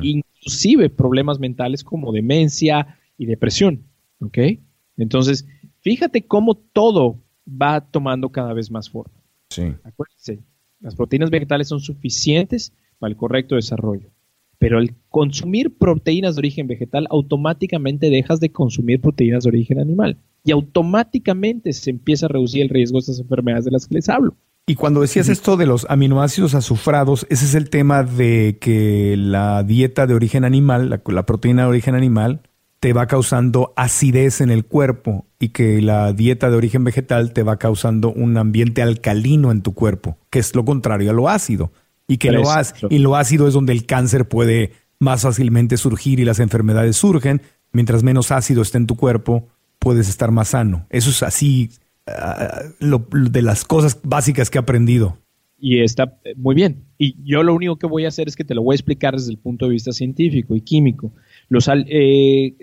[0.00, 3.82] inclusive problemas mentales como demencia y depresión.
[4.20, 4.38] ¿Ok?
[4.96, 5.46] Entonces,
[5.80, 7.18] fíjate cómo todo
[7.48, 9.14] va tomando cada vez más forma.
[9.50, 9.74] Sí.
[9.82, 10.44] Acuérdense,
[10.80, 14.10] las proteínas vegetales son suficientes para el correcto desarrollo.
[14.58, 20.18] Pero al consumir proteínas de origen vegetal, automáticamente dejas de consumir proteínas de origen animal.
[20.44, 24.08] Y automáticamente se empieza a reducir el riesgo de estas enfermedades de las que les
[24.08, 24.36] hablo.
[24.66, 29.62] Y cuando decías esto de los aminoácidos azufrados, ese es el tema de que la
[29.62, 32.40] dieta de origen animal, la, proteína de origen animal,
[32.80, 37.42] te va causando acidez en el cuerpo y que la dieta de origen vegetal te
[37.42, 41.70] va causando un ambiente alcalino en tu cuerpo, que es lo contrario a lo ácido
[42.08, 42.42] y que lo,
[42.88, 47.42] y lo ácido es donde el cáncer puede más fácilmente surgir y las enfermedades surgen.
[47.72, 49.48] Mientras menos ácido esté en tu cuerpo,
[49.78, 50.86] puedes estar más sano.
[50.88, 51.70] Eso es así
[52.06, 55.18] ah, de las cosas básicas que he aprendido.
[55.58, 56.84] Y está eh, muy bien.
[56.98, 59.14] Y yo lo único que voy a hacer es que te lo voy a explicar
[59.14, 61.12] desde el punto de vista científico y químico.
[61.48, 62.54] Los, eh, eh,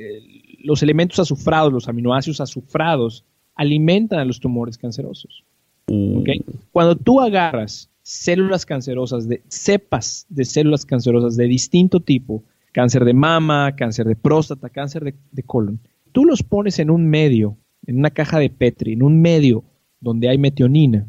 [0.64, 3.26] los elementos azufrados, los aminoácidos azufrados,
[3.56, 5.44] alimentan a los tumores cancerosos.
[5.88, 6.24] Mm.
[6.72, 13.14] Cuando tú agarras células cancerosas, de cepas de células cancerosas de distinto tipo, cáncer de
[13.14, 15.80] mama, cáncer de próstata, cáncer de, colon,
[16.12, 19.64] tú los pones en un medio, en una caja de Petri, en un medio
[20.00, 21.08] donde hay metionina,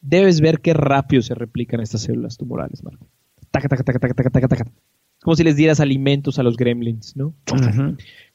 [0.00, 3.06] debes ver qué rápido se replican estas células tumorales, Marco.
[3.50, 4.72] Taca, taca, taca, taca, taca, taca,
[5.22, 7.34] Como si les dieras alimentos a los gremlins, ¿no?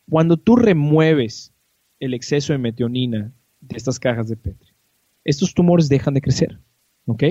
[0.10, 1.54] Cuando tú remueves
[2.00, 4.70] el exceso de metionina de estas cajas de Petri,
[5.24, 6.60] estos tumores dejan de crecer,
[7.06, 7.24] ¿ok?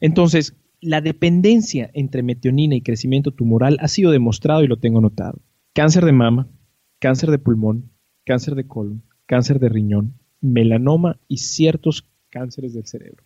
[0.00, 5.40] Entonces, la dependencia entre metionina y crecimiento tumoral ha sido demostrado y lo tengo notado.
[5.72, 6.46] Cáncer de mama,
[7.00, 7.90] cáncer de pulmón,
[8.24, 9.02] cáncer de colon,
[9.34, 13.24] cáncer de riñón, melanoma y ciertos cánceres del cerebro.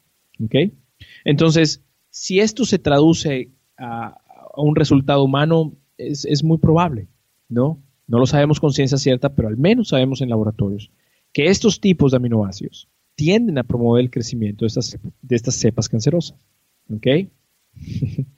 [1.23, 4.17] Entonces, si esto se traduce a,
[4.57, 7.09] un resultado humano, es, muy probable,
[7.51, 7.83] ¿no?
[8.07, 10.91] No lo sabemos con ciencia cierta, pero al menos sabemos en laboratorios
[11.35, 15.91] que estos tipos de aminoácidos tienden a promover el crecimiento de estas, de estas cepas
[15.91, 16.39] cancerosas.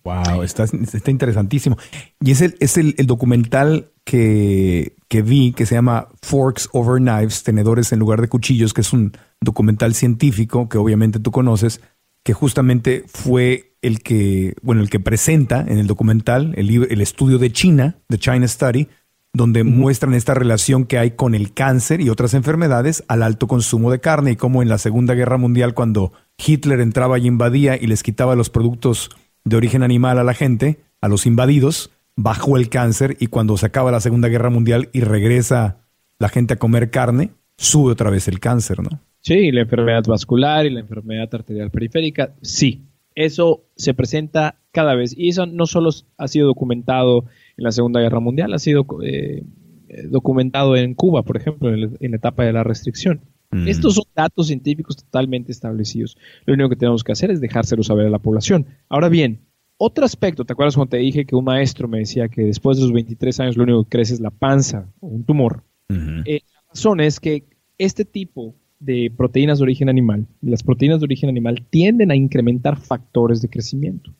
[0.04, 1.76] Wow, está, está interesantísimo.
[2.20, 7.42] Y es el, es el, documental que, que, vi que se llama Forks Over Knives,
[7.42, 11.80] tenedores en lugar de cuchillos, que es un documental científico que obviamente tú conoces,
[12.22, 17.38] que justamente fue el que, bueno, el que presenta en el documental el, el estudio
[17.38, 18.88] de China, The China Study,
[19.32, 23.90] donde muestran esta relación que hay con el cáncer y otras enfermedades al alto consumo
[23.90, 27.86] de carne y cómo en la Segunda Guerra Mundial cuando Hitler entraba y invadía y
[27.86, 29.10] les quitaba los productos
[29.44, 33.66] de origen animal a la gente, a los invadidos, bajó el cáncer y cuando se
[33.66, 35.78] acaba la Segunda Guerra Mundial y regresa
[36.18, 39.00] la gente a comer carne, sube otra vez el cáncer, ¿no?
[39.20, 42.86] Sí, la enfermedad vascular y la enfermedad arterial periférica, sí.
[43.14, 47.24] Eso se presenta cada vez y eso no solo ha sido documentado
[47.56, 49.42] en la Segunda Guerra Mundial, ha sido eh,
[50.08, 53.20] documentado en Cuba, por ejemplo, en, la etapa de la restricción.
[53.50, 53.68] Mm.
[53.68, 56.16] Estos son datos científicos totalmente establecidos.
[56.46, 58.66] Lo único que tenemos que hacer es dejárselo saber a la población.
[58.88, 59.40] Ahora bien,
[59.76, 62.82] otro aspecto, ¿te acuerdas cuando te dije que un maestro me decía que después de
[62.82, 65.64] sus 23 años lo único que crece es la panza o un tumor?
[66.26, 67.44] Eh, la razón es que
[67.78, 72.78] este tipo de proteínas de origen animal, las proteínas de origen animal tienden a incrementar
[72.78, 74.14] factores de crecimiento.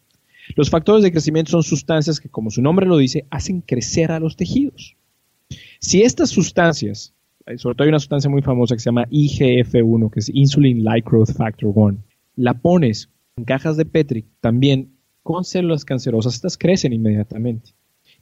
[0.57, 4.19] Los factores de crecimiento son sustancias que, como su nombre lo dice, hacen crecer a
[4.19, 4.97] los tejidos.
[5.79, 7.15] Si estas sustancias
[7.59, 11.09] sobre todo hay una sustancia muy famosa que se llama IGF-1, que es Insulin Like
[11.09, 11.99] Growth Factor 1.
[12.37, 14.93] La pones en cajas de Petri también
[15.23, 17.71] con células cancerosas, estas crecen inmediatamente.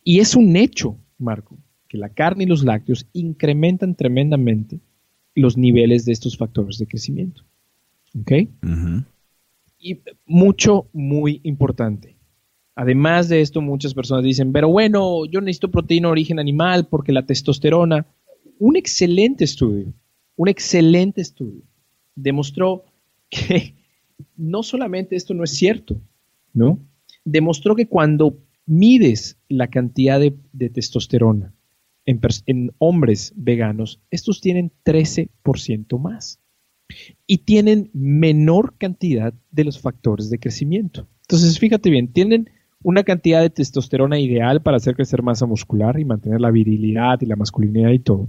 [0.05, 1.59] Y es un hecho, Marco,
[1.89, 4.81] que la carne y los lácteos incrementan tremendamente
[5.35, 7.43] los niveles de estos factores de crecimiento.
[8.21, 8.33] ¿Ok?
[9.79, 12.17] Y mucho, muy importante.
[12.75, 17.13] Además de esto, muchas personas dicen, pero bueno, yo necesito proteína de origen animal porque
[17.13, 18.07] la testosterona
[18.59, 19.93] un excelente estudio,
[20.37, 21.63] un excelente estudio,
[22.15, 22.85] demostró
[23.31, 23.75] que
[24.37, 26.01] no solamente esto no es cierto,
[26.53, 26.79] ¿no?
[27.25, 31.55] Demostró que cuando mides la cantidad de, testosterona
[32.05, 36.41] en, hombres veganos, estos tienen 13% más
[37.27, 41.07] y tienen menor cantidad de los factores de crecimiento.
[41.23, 42.49] Entonces, fíjate bien, tienen
[42.83, 47.27] una cantidad de testosterona ideal para hacer crecer masa muscular y mantener la virilidad y
[47.27, 48.29] la masculinidad y todo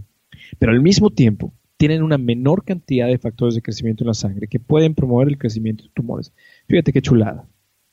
[0.57, 4.47] pero al mismo tiempo tienen una menor cantidad de factores de crecimiento en la sangre
[4.47, 6.33] que pueden promover el crecimiento de tumores.
[6.67, 7.47] Fíjate qué chulada,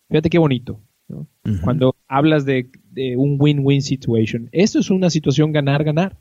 [0.08, 0.80] fíjate qué bonito.
[1.62, 2.68] Cuando hablas de,
[3.16, 6.18] un win-win situation, esto es una situación ganar-ganar.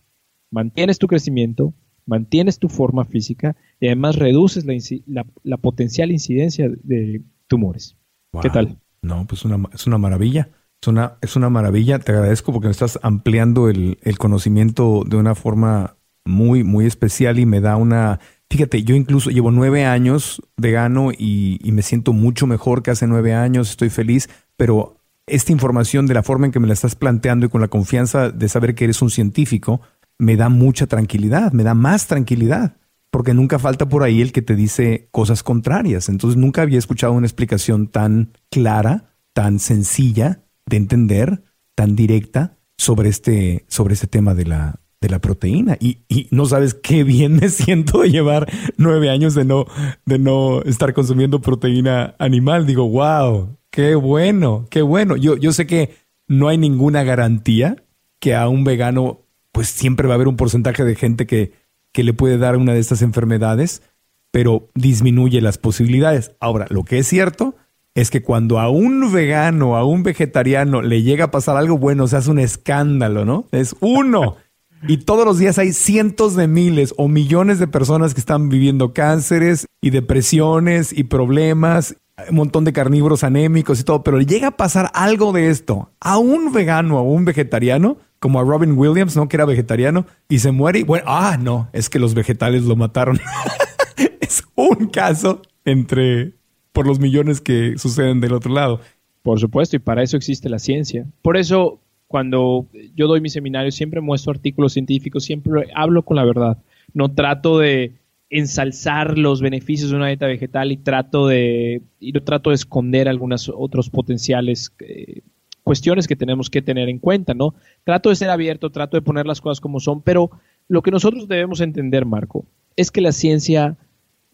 [0.52, 1.74] Mantienes tu crecimiento,
[2.06, 4.66] mantienes tu forma física y además reduces
[5.08, 7.98] la, potencial incidencia de tumores.
[8.42, 8.78] ¿Qué tal?
[9.02, 10.50] No, pues una, es una maravilla.
[10.82, 11.98] Es una, es una maravilla.
[11.98, 17.40] Te agradezco porque me estás ampliando el, el conocimiento de una forma muy, muy especial
[17.40, 18.20] y me da una...
[18.50, 22.92] Fíjate, yo incluso llevo nueve años de gano y, y me siento mucho mejor que
[22.92, 24.98] hace nueve años, estoy feliz, pero
[25.28, 28.30] esta información de la forma en que me la estás planteando y con la confianza
[28.30, 29.82] de saber que eres un científico,
[30.18, 32.78] me da mucha tranquilidad, me da más tranquilidad,
[33.12, 36.10] porque nunca falta por ahí el que te dice cosas contrarias.
[36.10, 41.44] Entonces nunca había escuchado una explicación tan clara, tan sencilla de entender,
[41.76, 45.78] tan directa sobre este, sobre este tema de la, de la proteína.
[45.80, 49.66] Y, y, no sabes qué bien me siento de llevar nueve años de no,
[50.06, 52.66] de no estar consumiendo proteína animal.
[52.66, 55.16] Digo, wow, qué bueno, qué bueno.
[55.16, 55.92] Yo, yo sé que
[56.28, 57.84] no hay ninguna garantía
[58.20, 61.54] que a un vegano, pues siempre va a haber un porcentaje de gente que,
[61.92, 63.84] que le puede dar una de estas enfermedades,
[64.32, 66.32] pero disminuye las posibilidades.
[66.40, 67.56] Ahora, lo que es cierto
[67.94, 72.08] es que cuando a un vegano, a un vegetariano le llega a pasar algo bueno,
[72.08, 73.46] se hace un escándalo, ¿no?
[73.52, 74.38] Es uno.
[74.88, 78.94] Y todos los días hay cientos de miles o millones de personas que están viviendo
[78.94, 81.96] cánceres y depresiones y problemas,
[82.30, 86.18] un montón de carnívoros anémicos y todo, pero llega a pasar algo de esto a
[86.18, 89.28] un vegano o un vegetariano, como a Robin Williams, ¿no?
[89.28, 92.76] Que era vegetariano y se muere y bueno, ah, no, es que los vegetales lo
[92.76, 93.20] mataron.
[94.22, 96.34] es un caso entre
[96.72, 98.82] por los millones que suceden del otro lado.
[99.22, 101.08] Por supuesto, y para eso existe la ciencia.
[101.22, 106.26] Por eso cuando yo doy mi seminario siempre muestro artículos científicos, siempre hablo con la
[106.26, 106.58] verdad.
[106.94, 107.94] No trato de
[108.30, 113.50] ensalzar los beneficios de una dieta vegetal y trato de y trato de esconder algunas
[113.50, 115.22] otros potenciales eh,
[115.64, 117.56] cuestiones que tenemos que tener en cuenta, ¿no?
[117.84, 120.30] Trato de ser abierto, trato de poner las cosas como son, pero
[120.68, 122.46] lo que nosotros debemos entender, Marco,
[122.76, 123.76] es que la ciencia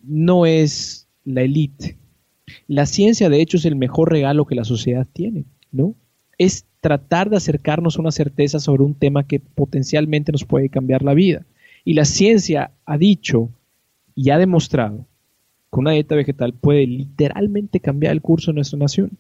[0.04, 1.98] no es la élite.
[2.68, 5.96] La ciencia, de hecho, es el mejor regalo que la sociedad tiene, ¿no?
[6.42, 11.04] Es tratar de acercarnos a una certeza sobre un tema que potencialmente nos puede cambiar
[11.04, 11.46] la vida.
[11.86, 13.50] Y la ciencia ha dicho
[14.16, 15.06] y ha demostrado
[15.72, 19.12] que una dieta vegetal puede literalmente cambiar el curso de nuestra nación.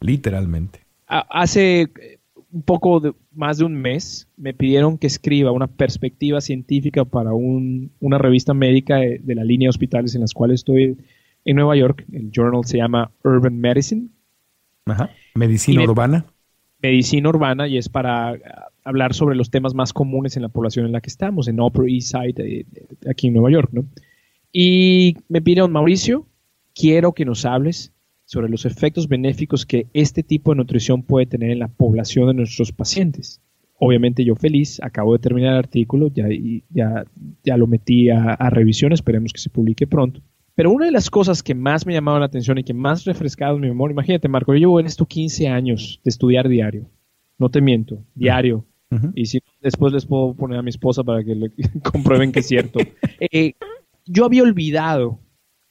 [0.00, 0.80] Literalmente.
[1.06, 1.90] Hace
[2.50, 7.32] un poco de, más de un mes me pidieron que escriba una perspectiva científica para
[7.32, 10.96] una revista médica de, la línea de hospitales en las cuales estoy
[11.44, 12.04] en Nueva York.
[12.12, 14.08] El journal se llama Urban Medicine.
[14.86, 15.10] Ajá.
[15.34, 16.26] Medicina urbana.
[16.82, 18.36] Medicina urbana y es para
[18.84, 21.88] hablar sobre los temas más comunes en la población en la que estamos, en Upper
[21.88, 22.66] East Side,
[23.08, 23.84] aquí en Nueva York, ¿no?
[24.52, 26.26] Y me pidieron, Mauricio,
[26.74, 27.92] quiero que nos hables
[28.24, 32.34] sobre los efectos benéficos que este tipo de nutrición puede tener en la población de
[32.34, 33.40] nuestros pacientes.
[33.78, 36.26] Obviamente yo feliz, acabo de terminar el artículo, ya,
[36.70, 37.04] ya,
[37.44, 40.20] ya lo metí a revisión, esperemos que se publique pronto.
[40.54, 43.56] Pero una de las cosas que más me llamaba la atención y que más refrescado
[43.56, 46.90] en mi memoria, imagínate Marco, yo llevo en esto 15 años de estudiar diario,
[47.38, 48.64] no te miento, diario.
[49.14, 51.50] Y si después les puedo poner a mi esposa para que le
[51.82, 52.78] comprueben que es cierto.
[53.34, 53.54] Eh,
[54.04, 55.20] yo había olvidado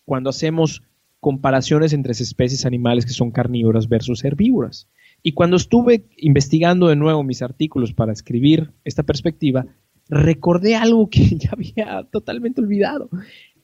[0.05, 0.81] cuando hacemos
[1.19, 4.87] comparaciones entre especies animales que son carnívoras versus herbívoras.
[5.21, 9.67] Y cuando estuve investigando de nuevo mis artículos para escribir esta perspectiva,
[10.09, 13.09] recordé algo que ya había totalmente olvidado.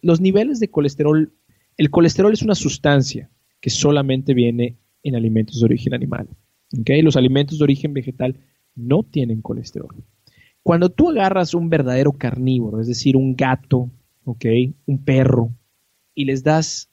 [0.01, 1.33] Los niveles de colesterol,
[1.77, 3.29] el colesterol es una sustancia
[3.59, 6.27] que solamente viene en alimentos de origen animal.
[6.71, 8.39] Los alimentos de origen vegetal
[8.75, 9.95] no tienen colesterol.
[10.63, 13.89] Cuando tú agarras un verdadero carnívoro, es decir, un gato,
[14.25, 15.51] un perro,
[16.13, 16.91] y les das,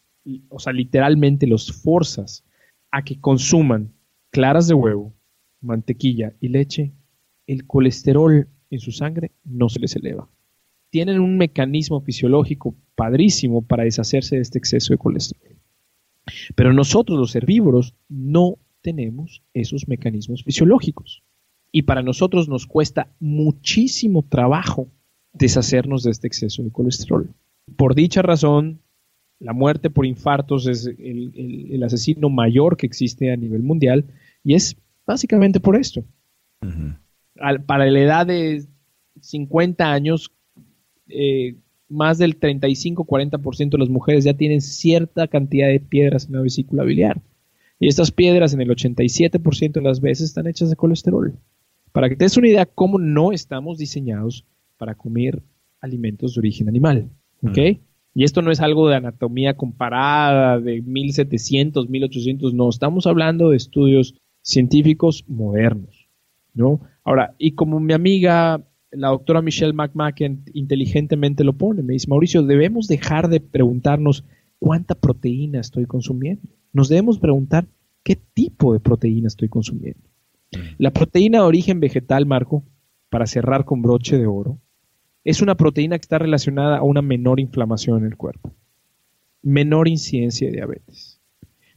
[0.49, 2.45] o sea, literalmente los forzas
[2.91, 3.93] a que consuman
[4.31, 5.13] claras de huevo,
[5.61, 6.93] mantequilla y leche,
[7.47, 10.29] el colesterol en su sangre no se les eleva.
[10.95, 15.57] Tienen un mecanismo fisiológico padrísimo para deshacerse de este exceso de colesterol.
[16.55, 21.25] Pero nosotros los herbívoros no tenemos esos mecanismos fisiológicos.
[21.73, 24.87] Y para nosotros nos cuesta muchísimo trabajo
[25.33, 27.29] deshacernos de este exceso de colesterol.
[27.77, 28.81] Por dicha razón,
[29.41, 34.05] la muerte por infartos es el, asesino mayor que existe a nivel mundial
[34.45, 36.05] y es básicamente por esto.
[37.67, 38.65] para la edad de
[39.21, 40.31] 50 años,
[41.09, 41.57] eh,
[41.89, 46.85] más del 35-40% de las mujeres ya tienen cierta cantidad de piedras en la vesícula
[46.85, 47.21] biliar.
[47.79, 51.39] Y estas piedras en el 87% de las veces están hechas de colesterol.
[51.93, 54.45] Para que te des una idea cómo no estamos diseñados
[54.79, 55.43] para comer
[55.81, 57.11] alimentos de origen animal.
[57.43, 57.59] ¿Ok?
[58.15, 63.57] Y esto no es algo de anatomía comparada de 1700, 1800, no, estamos hablando de
[63.57, 66.09] estudios científicos modernos,
[66.55, 66.81] ¿no?
[67.03, 68.63] Ahora, y como mi amiga,
[68.97, 74.25] la doctora Michelle McMacken, inteligentemente lo pone, me dice, Mauricio, debemos dejar de preguntarnos
[74.59, 76.43] cuánta proteína estoy consumiendo.
[76.73, 77.67] Nos debemos preguntar
[78.03, 80.01] qué tipo de proteína estoy consumiendo.
[80.53, 80.59] Mm.
[80.79, 82.65] La proteína de origen vegetal, Marco,
[83.11, 84.59] para cerrar con broche de oro,
[85.25, 88.55] es una proteína que está relacionada a una menor inflamación en el cuerpo,
[89.43, 91.21] menor incidencia de diabetes,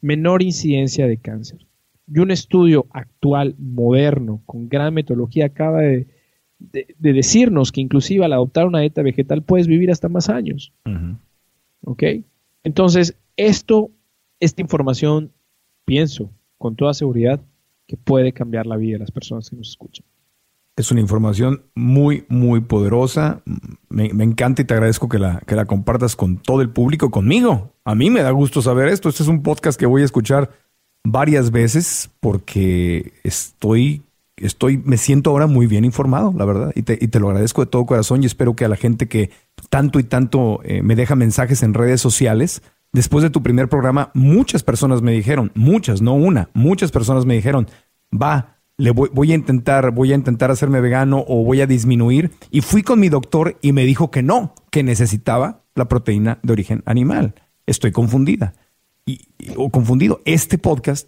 [0.01, 1.65] menor incidencia de cáncer.
[2.09, 6.07] Y un estudio actual, moderno, con gran metodología, acaba de,
[6.60, 10.74] decirnos que inclusive al adoptar una dieta vegetal puedes vivir hasta más años.
[11.84, 12.03] ¿Ok?
[12.64, 13.91] Entonces, esto,
[14.39, 15.32] esta información,
[15.86, 17.39] pienso con toda seguridad
[17.88, 20.05] que puede cambiar la vida de las personas que nos escuchan.
[20.76, 23.41] Es una información muy, muy poderosa.
[23.89, 27.74] Me, encanta y te agradezco que la, que la compartas con todo el público, conmigo.
[27.84, 29.10] A mí me da gusto saber esto.
[29.10, 30.51] Este es un podcast que voy a escuchar
[31.03, 34.03] varias veces porque estoy,
[34.38, 36.72] estoy, me siento ahora muy bien informado, la verdad.
[36.76, 39.32] Y te, lo agradezco de todo corazón y espero que a la gente que
[39.70, 42.62] tanto y tanto eh, me deja mensajes en redes sociales,
[42.94, 47.36] después de tu primer programa, muchas personas me dijeron, muchas, no una, muchas personas me
[47.36, 47.68] dijeron,
[48.14, 52.32] va, le voy, a intentar, voy a intentar hacerme vegano o voy a disminuir.
[52.52, 56.54] Y fui con mi doctor y me dijo que no, que necesitaba la proteína de
[56.54, 57.34] origen animal.
[57.66, 58.54] Estoy confundida.
[59.06, 59.22] Y,
[59.56, 60.22] o confundido.
[60.26, 61.08] Este podcast,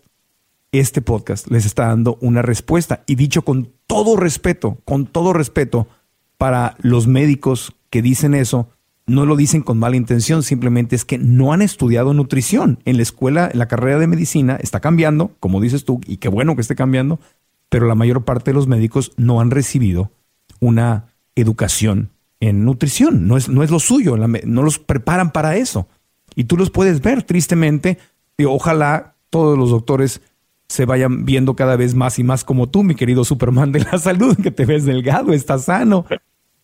[0.72, 3.04] este podcast les está dando una respuesta.
[3.08, 5.88] Y dicho con todo respeto, con todo respeto
[6.38, 8.70] para los médicos que dicen eso,
[9.08, 12.80] no lo dicen con mala intención, simplemente es que no han estudiado nutrición.
[12.86, 16.30] En la escuela, en la carrera de medicina está cambiando, como dices tú, y qué
[16.30, 17.20] bueno que esté cambiando,
[17.70, 20.12] pero la mayor parte de los médicos no han recibido
[20.60, 23.28] una educación en nutrición.
[23.28, 25.88] No es, no es lo suyo, no los preparan para eso.
[26.36, 27.98] Y tú los puedes ver, tristemente.
[28.38, 30.22] Y ojalá todos los doctores
[30.70, 33.98] se vayan viendo cada vez más y más como tú, mi querido Superman de la
[33.98, 36.06] salud, que te ves delgado, estás sano.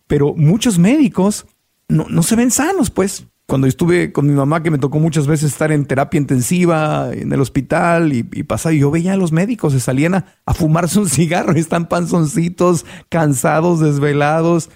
[0.06, 1.46] Pero muchos médicos
[1.88, 3.26] no, se ven sanos, pues.
[3.46, 7.32] cuando estuve con mi mamá, que me tocó muchas veces estar en terapia intensiva, en
[7.32, 10.54] el hospital y, y pasaba, y yo veía a los médicos, se salían a, a
[10.54, 14.70] fumarse un cigarro, están panzoncitos, cansados, desvelados,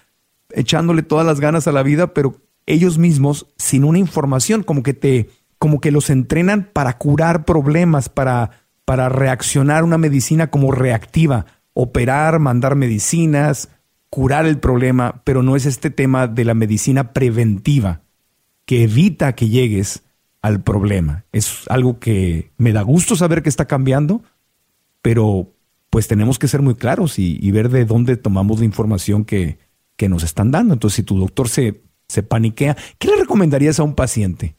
[0.51, 4.95] echándole todas las ganas a la vida, pero ellos mismos sin una información, como que
[4.95, 8.51] te, como que los entrenan para curar problemas, para,
[8.91, 13.69] para reaccionar una medicina como reactiva, operar, mandar medicinas,
[14.09, 18.01] curar el problema, pero no es este tema de la medicina preventiva
[18.65, 20.03] que evita que llegues
[20.43, 21.25] al problema.
[21.31, 24.25] Es algo que me da gusto saber que está cambiando,
[25.03, 25.53] pero
[25.89, 29.61] pues tenemos que ser muy claros y, ver de dónde tomamos la información que,
[29.95, 30.75] que, nos están dando.
[30.75, 34.57] Entonces, si tu doctor se, se paniquea, ¿qué le recomendarías a un paciente?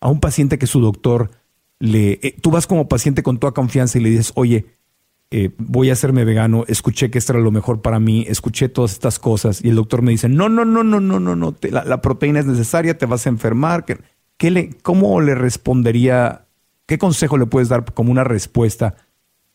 [0.00, 1.30] A un paciente que su doctor
[1.80, 2.20] le...
[2.22, 4.66] Eh, tú vas como paciente con toda confianza y le dices, oye,
[5.32, 8.92] eh, voy a hacerme vegano, escuché que esto era lo mejor para mí, escuché todas
[8.92, 12.02] estas cosas y el doctor me dice, no, no, no, no, no, no, no, la,
[12.02, 13.84] proteína es necesaria, te vas a enfermar.
[14.36, 16.46] ¿Qué, ¿Cómo le respondería,
[16.86, 18.96] qué consejo le puedes dar como una respuesta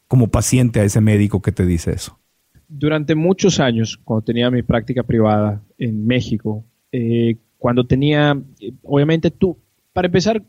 [0.08, 2.18] como paciente a ese médico que te dice eso?
[2.70, 6.64] Durante muchos años, cuando tenía mi práctica privada en México,
[6.94, 8.42] eh, cuando tenía,
[8.82, 9.58] obviamente tú,
[9.92, 10.42] para empezar,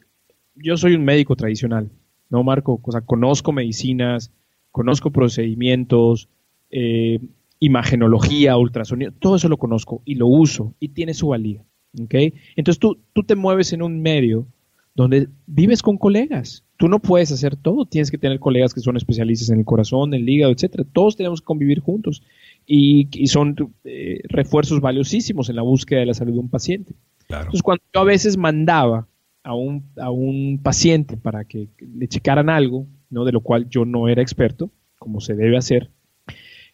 [0.56, 1.90] yo soy un médico tradicional,
[2.30, 2.80] ¿no, Marco?
[2.82, 4.32] O sea, conozco medicinas,
[4.70, 6.28] conozco procedimientos,
[6.70, 7.20] eh,
[7.60, 11.62] imagenología, ultrasonido, todo eso lo conozco y lo uso y tiene su valía.
[12.02, 12.34] ¿okay?
[12.56, 14.46] Entonces tú, tú te mueves en un medio
[14.94, 16.64] donde vives con colegas.
[16.78, 20.12] Tú no puedes hacer todo, tienes que tener colegas que son especialistas en el corazón,
[20.12, 20.84] en el hígado, etcétera.
[20.92, 22.22] Todos tenemos que convivir juntos
[22.66, 26.94] y, y son eh, refuerzos valiosísimos en la búsqueda de la salud de un paciente.
[27.28, 27.44] Claro.
[27.44, 29.06] Entonces, cuando yo a veces mandaba
[29.46, 33.24] a un, a un paciente para que le checaran algo, ¿no?
[33.24, 35.88] de lo cual yo no era experto, como se debe hacer.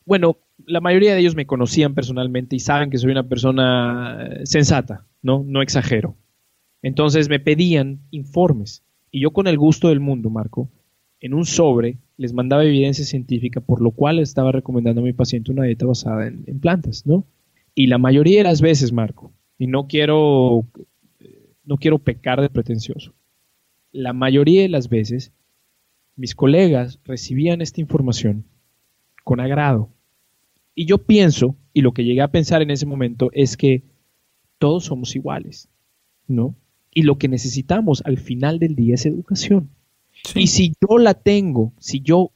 [0.07, 5.05] Bueno, la mayoría de ellos me conocían personalmente y saben que soy una persona sensata,
[5.21, 5.45] ¿no?
[5.47, 6.17] No exagero.
[6.81, 10.71] Entonces me pedían informes y yo con el gusto del mundo, Marco,
[11.21, 15.53] en un sobre les mandaba evidencia científica por lo cual estaba recomendando a mi paciente
[15.53, 17.27] una dieta basada en, en plantas, ¿no?
[17.75, 20.65] Y la mayoría de las veces, Marco, y no quiero,
[21.65, 23.15] no quiero pecar de pretencioso,
[23.93, 25.33] la mayoría de las veces
[26.17, 28.45] mis colegas recibían esta información
[29.25, 29.91] con agrado.
[30.75, 33.83] Y yo pienso, y lo que llegué a pensar en ese momento es que
[34.59, 35.69] todos somos iguales,
[36.27, 36.55] ¿no?
[36.95, 39.71] Y lo que necesitamos al final del día es educación.
[40.25, 40.43] Sí.
[40.43, 42.33] Y si yo la tengo, si yo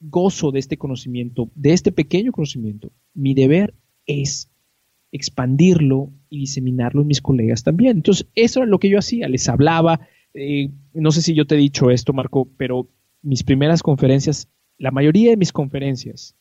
[0.00, 3.74] gozo de este conocimiento, de este pequeño conocimiento, mi deber
[4.06, 4.50] es
[5.14, 7.98] expandirlo y diseminarlo en mis colegas también.
[7.98, 10.00] Entonces, eso era lo que yo hacía, les hablaba,
[10.34, 12.88] eh, no sé si yo te he dicho esto, Marco, pero
[13.22, 16.34] mis primeras conferencias, la mayoría de mis conferencias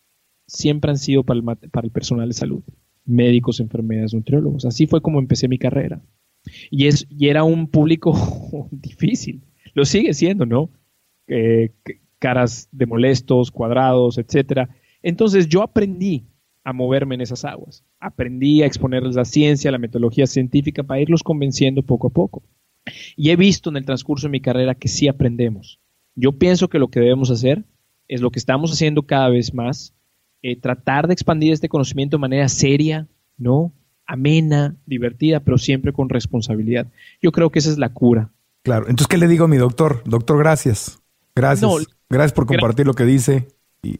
[0.47, 2.63] siempre han sido para el, personal de salud,
[3.05, 4.65] médicos, enfermeras, nutriólogos.
[4.65, 6.01] Así fue como empecé mi carrera.
[6.71, 8.11] Y, es, y era un público
[8.71, 9.43] difícil.
[9.75, 10.71] Lo sigue siendo, ¿no?
[11.27, 11.69] Eh,
[12.17, 14.69] caras de molestos, cuadrados, etcétera.
[15.03, 16.25] Entonces yo aprendí
[16.63, 17.83] a moverme en esas aguas.
[17.99, 22.43] Aprendí a exponerles la ciencia, la metodología científica para irlos convenciendo poco a poco.
[23.15, 25.79] Y he visto en el transcurso de mi carrera que sí aprendemos.
[26.15, 27.63] Yo pienso que lo que debemos hacer
[28.07, 29.93] es lo que estamos haciendo cada vez más,
[30.41, 33.07] eh, tratar de expandir este conocimiento de manera seria,
[33.37, 33.73] ¿no?
[34.05, 36.87] Amena, divertida, pero siempre con responsabilidad.
[37.21, 38.31] Yo creo que esa es la cura.
[38.63, 38.87] Claro.
[38.87, 40.03] Entonces, ¿qué le digo a mi doctor?
[40.05, 41.01] Doctor, gracias.
[41.35, 41.69] Gracias.
[41.69, 41.77] No,
[42.09, 43.47] gracias por compartir lo que dice.
[43.81, 43.97] Y,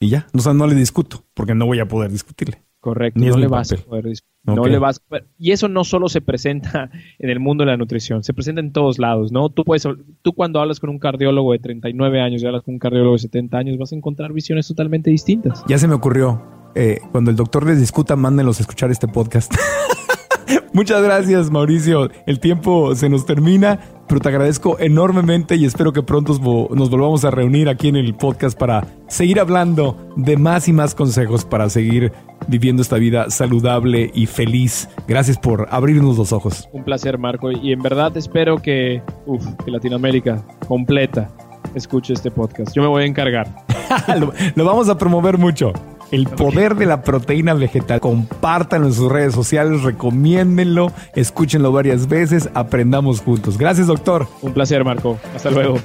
[0.00, 0.26] y ya.
[0.34, 2.62] O sea, no le discuto, porque no voy a poder discutirle.
[2.80, 3.84] Correcto, Ni no le vas papel.
[3.84, 4.34] a poder discutir.
[4.46, 4.56] Okay.
[4.56, 5.26] No le vas a poder.
[5.38, 8.72] Y eso no solo se presenta en el mundo de la nutrición, se presenta en
[8.72, 9.48] todos lados, ¿no?
[9.48, 9.88] Tú puedes,
[10.20, 13.20] tú cuando hablas con un cardiólogo de 39 años y hablas con un cardiólogo de
[13.20, 15.64] 70 años, vas a encontrar visiones totalmente distintas.
[15.66, 16.42] Ya se me ocurrió.
[16.74, 19.54] Eh, cuando el doctor les discuta, mándenlos a escuchar este podcast.
[20.74, 22.10] Muchas gracias, Mauricio.
[22.26, 23.78] El tiempo se nos termina,
[24.08, 26.32] pero te agradezco enormemente y espero que pronto
[26.74, 30.94] nos volvamos a reunir aquí en el podcast para seguir hablando de más y más
[30.94, 32.12] consejos para seguir
[32.46, 34.88] viviendo esta vida saludable y feliz.
[35.08, 36.68] Gracias por abrirnos los ojos.
[36.72, 37.50] Un placer, Marco.
[37.50, 41.30] Y en verdad espero que, uf, que Latinoamérica completa
[41.74, 42.74] escuche este podcast.
[42.74, 43.48] Yo me voy a encargar.
[44.18, 45.72] lo, lo vamos a promover mucho.
[46.14, 47.98] El poder de la proteína vegetal.
[47.98, 53.58] Compártanlo en sus redes sociales, recomiéndenlo, escúchenlo varias veces, aprendamos juntos.
[53.58, 54.28] Gracias, doctor.
[54.40, 55.18] Un placer, Marco.
[55.34, 55.80] Hasta luego.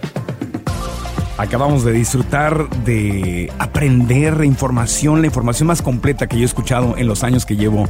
[1.40, 7.08] Acabamos de disfrutar de aprender información, la información más completa que yo he escuchado en
[7.08, 7.88] los años que llevo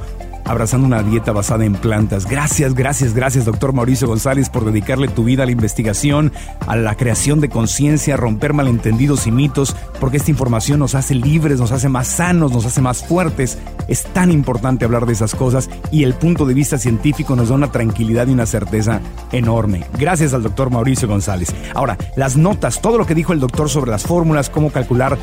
[0.50, 2.26] abrazando una dieta basada en plantas.
[2.26, 6.34] Gracias, gracias, gracias, doctor Mauricio González, por dedicarle tu vida a la investigación,
[6.66, 11.14] a la creación de conciencia, a romper malentendidos y mitos, porque esta información nos hace
[11.14, 15.36] libres, nos hace más sanos, nos hace más fuertes Es tan importante hablar de esas
[15.36, 19.84] cosas y el punto de vista científico nos da una tranquilidad y una certeza enorme.
[20.00, 21.54] Gracias al doctor Mauricio González.
[21.76, 25.16] Ahora, las notas, todo lo que dijo el doctor sobre las fórmulas, cómo calcular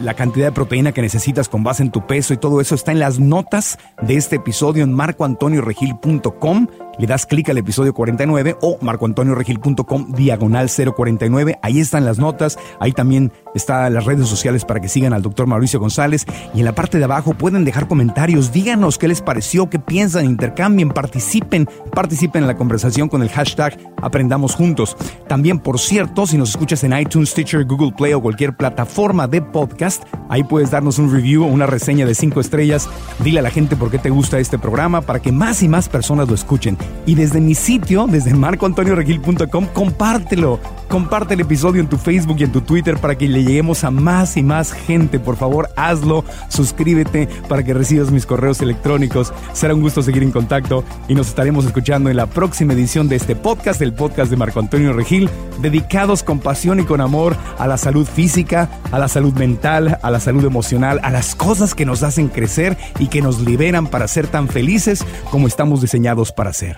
[0.00, 2.92] la cantidad de proteína que necesitas con base en tu peso y todo eso está
[2.92, 6.66] en las notas de este episodio en marcoantonioregil.com
[6.98, 11.58] le das clic al episodio 49 o marcoantonioregil.com diagonal 049.
[11.62, 15.46] Ahí están las notas, ahí también están las redes sociales para que sigan al doctor
[15.46, 16.26] Mauricio González.
[16.54, 20.24] Y en la parte de abajo pueden dejar comentarios, díganos qué les pareció, qué piensan,
[20.24, 24.96] intercambien, participen, participen en la conversación con el hashtag Aprendamos Juntos.
[25.28, 29.42] También, por cierto, si nos escuchas en iTunes, Stitcher, Google Play o cualquier plataforma de
[29.42, 32.88] podcast, ahí puedes darnos un review o una reseña de cinco estrellas.
[33.22, 35.88] Dile a la gente por qué te gusta este programa para que más y más
[35.88, 36.76] personas lo escuchen.
[37.06, 40.60] Y desde mi sitio, desde marcoantonioregil.com, compártelo.
[40.88, 43.90] Comparte el episodio en tu Facebook y en tu Twitter para que le lleguemos a
[43.90, 45.18] más y más gente.
[45.18, 46.24] Por favor, hazlo.
[46.48, 49.32] Suscríbete para que recibas mis correos electrónicos.
[49.52, 53.16] Será un gusto seguir en contacto y nos estaremos escuchando en la próxima edición de
[53.16, 55.30] este podcast, el podcast de Marco Antonio Regil,
[55.60, 60.10] dedicados con pasión y con amor a la salud física, a la salud mental, a
[60.10, 64.08] la salud emocional, a las cosas que nos hacen crecer y que nos liberan para
[64.08, 66.77] ser tan felices como estamos diseñados para ser.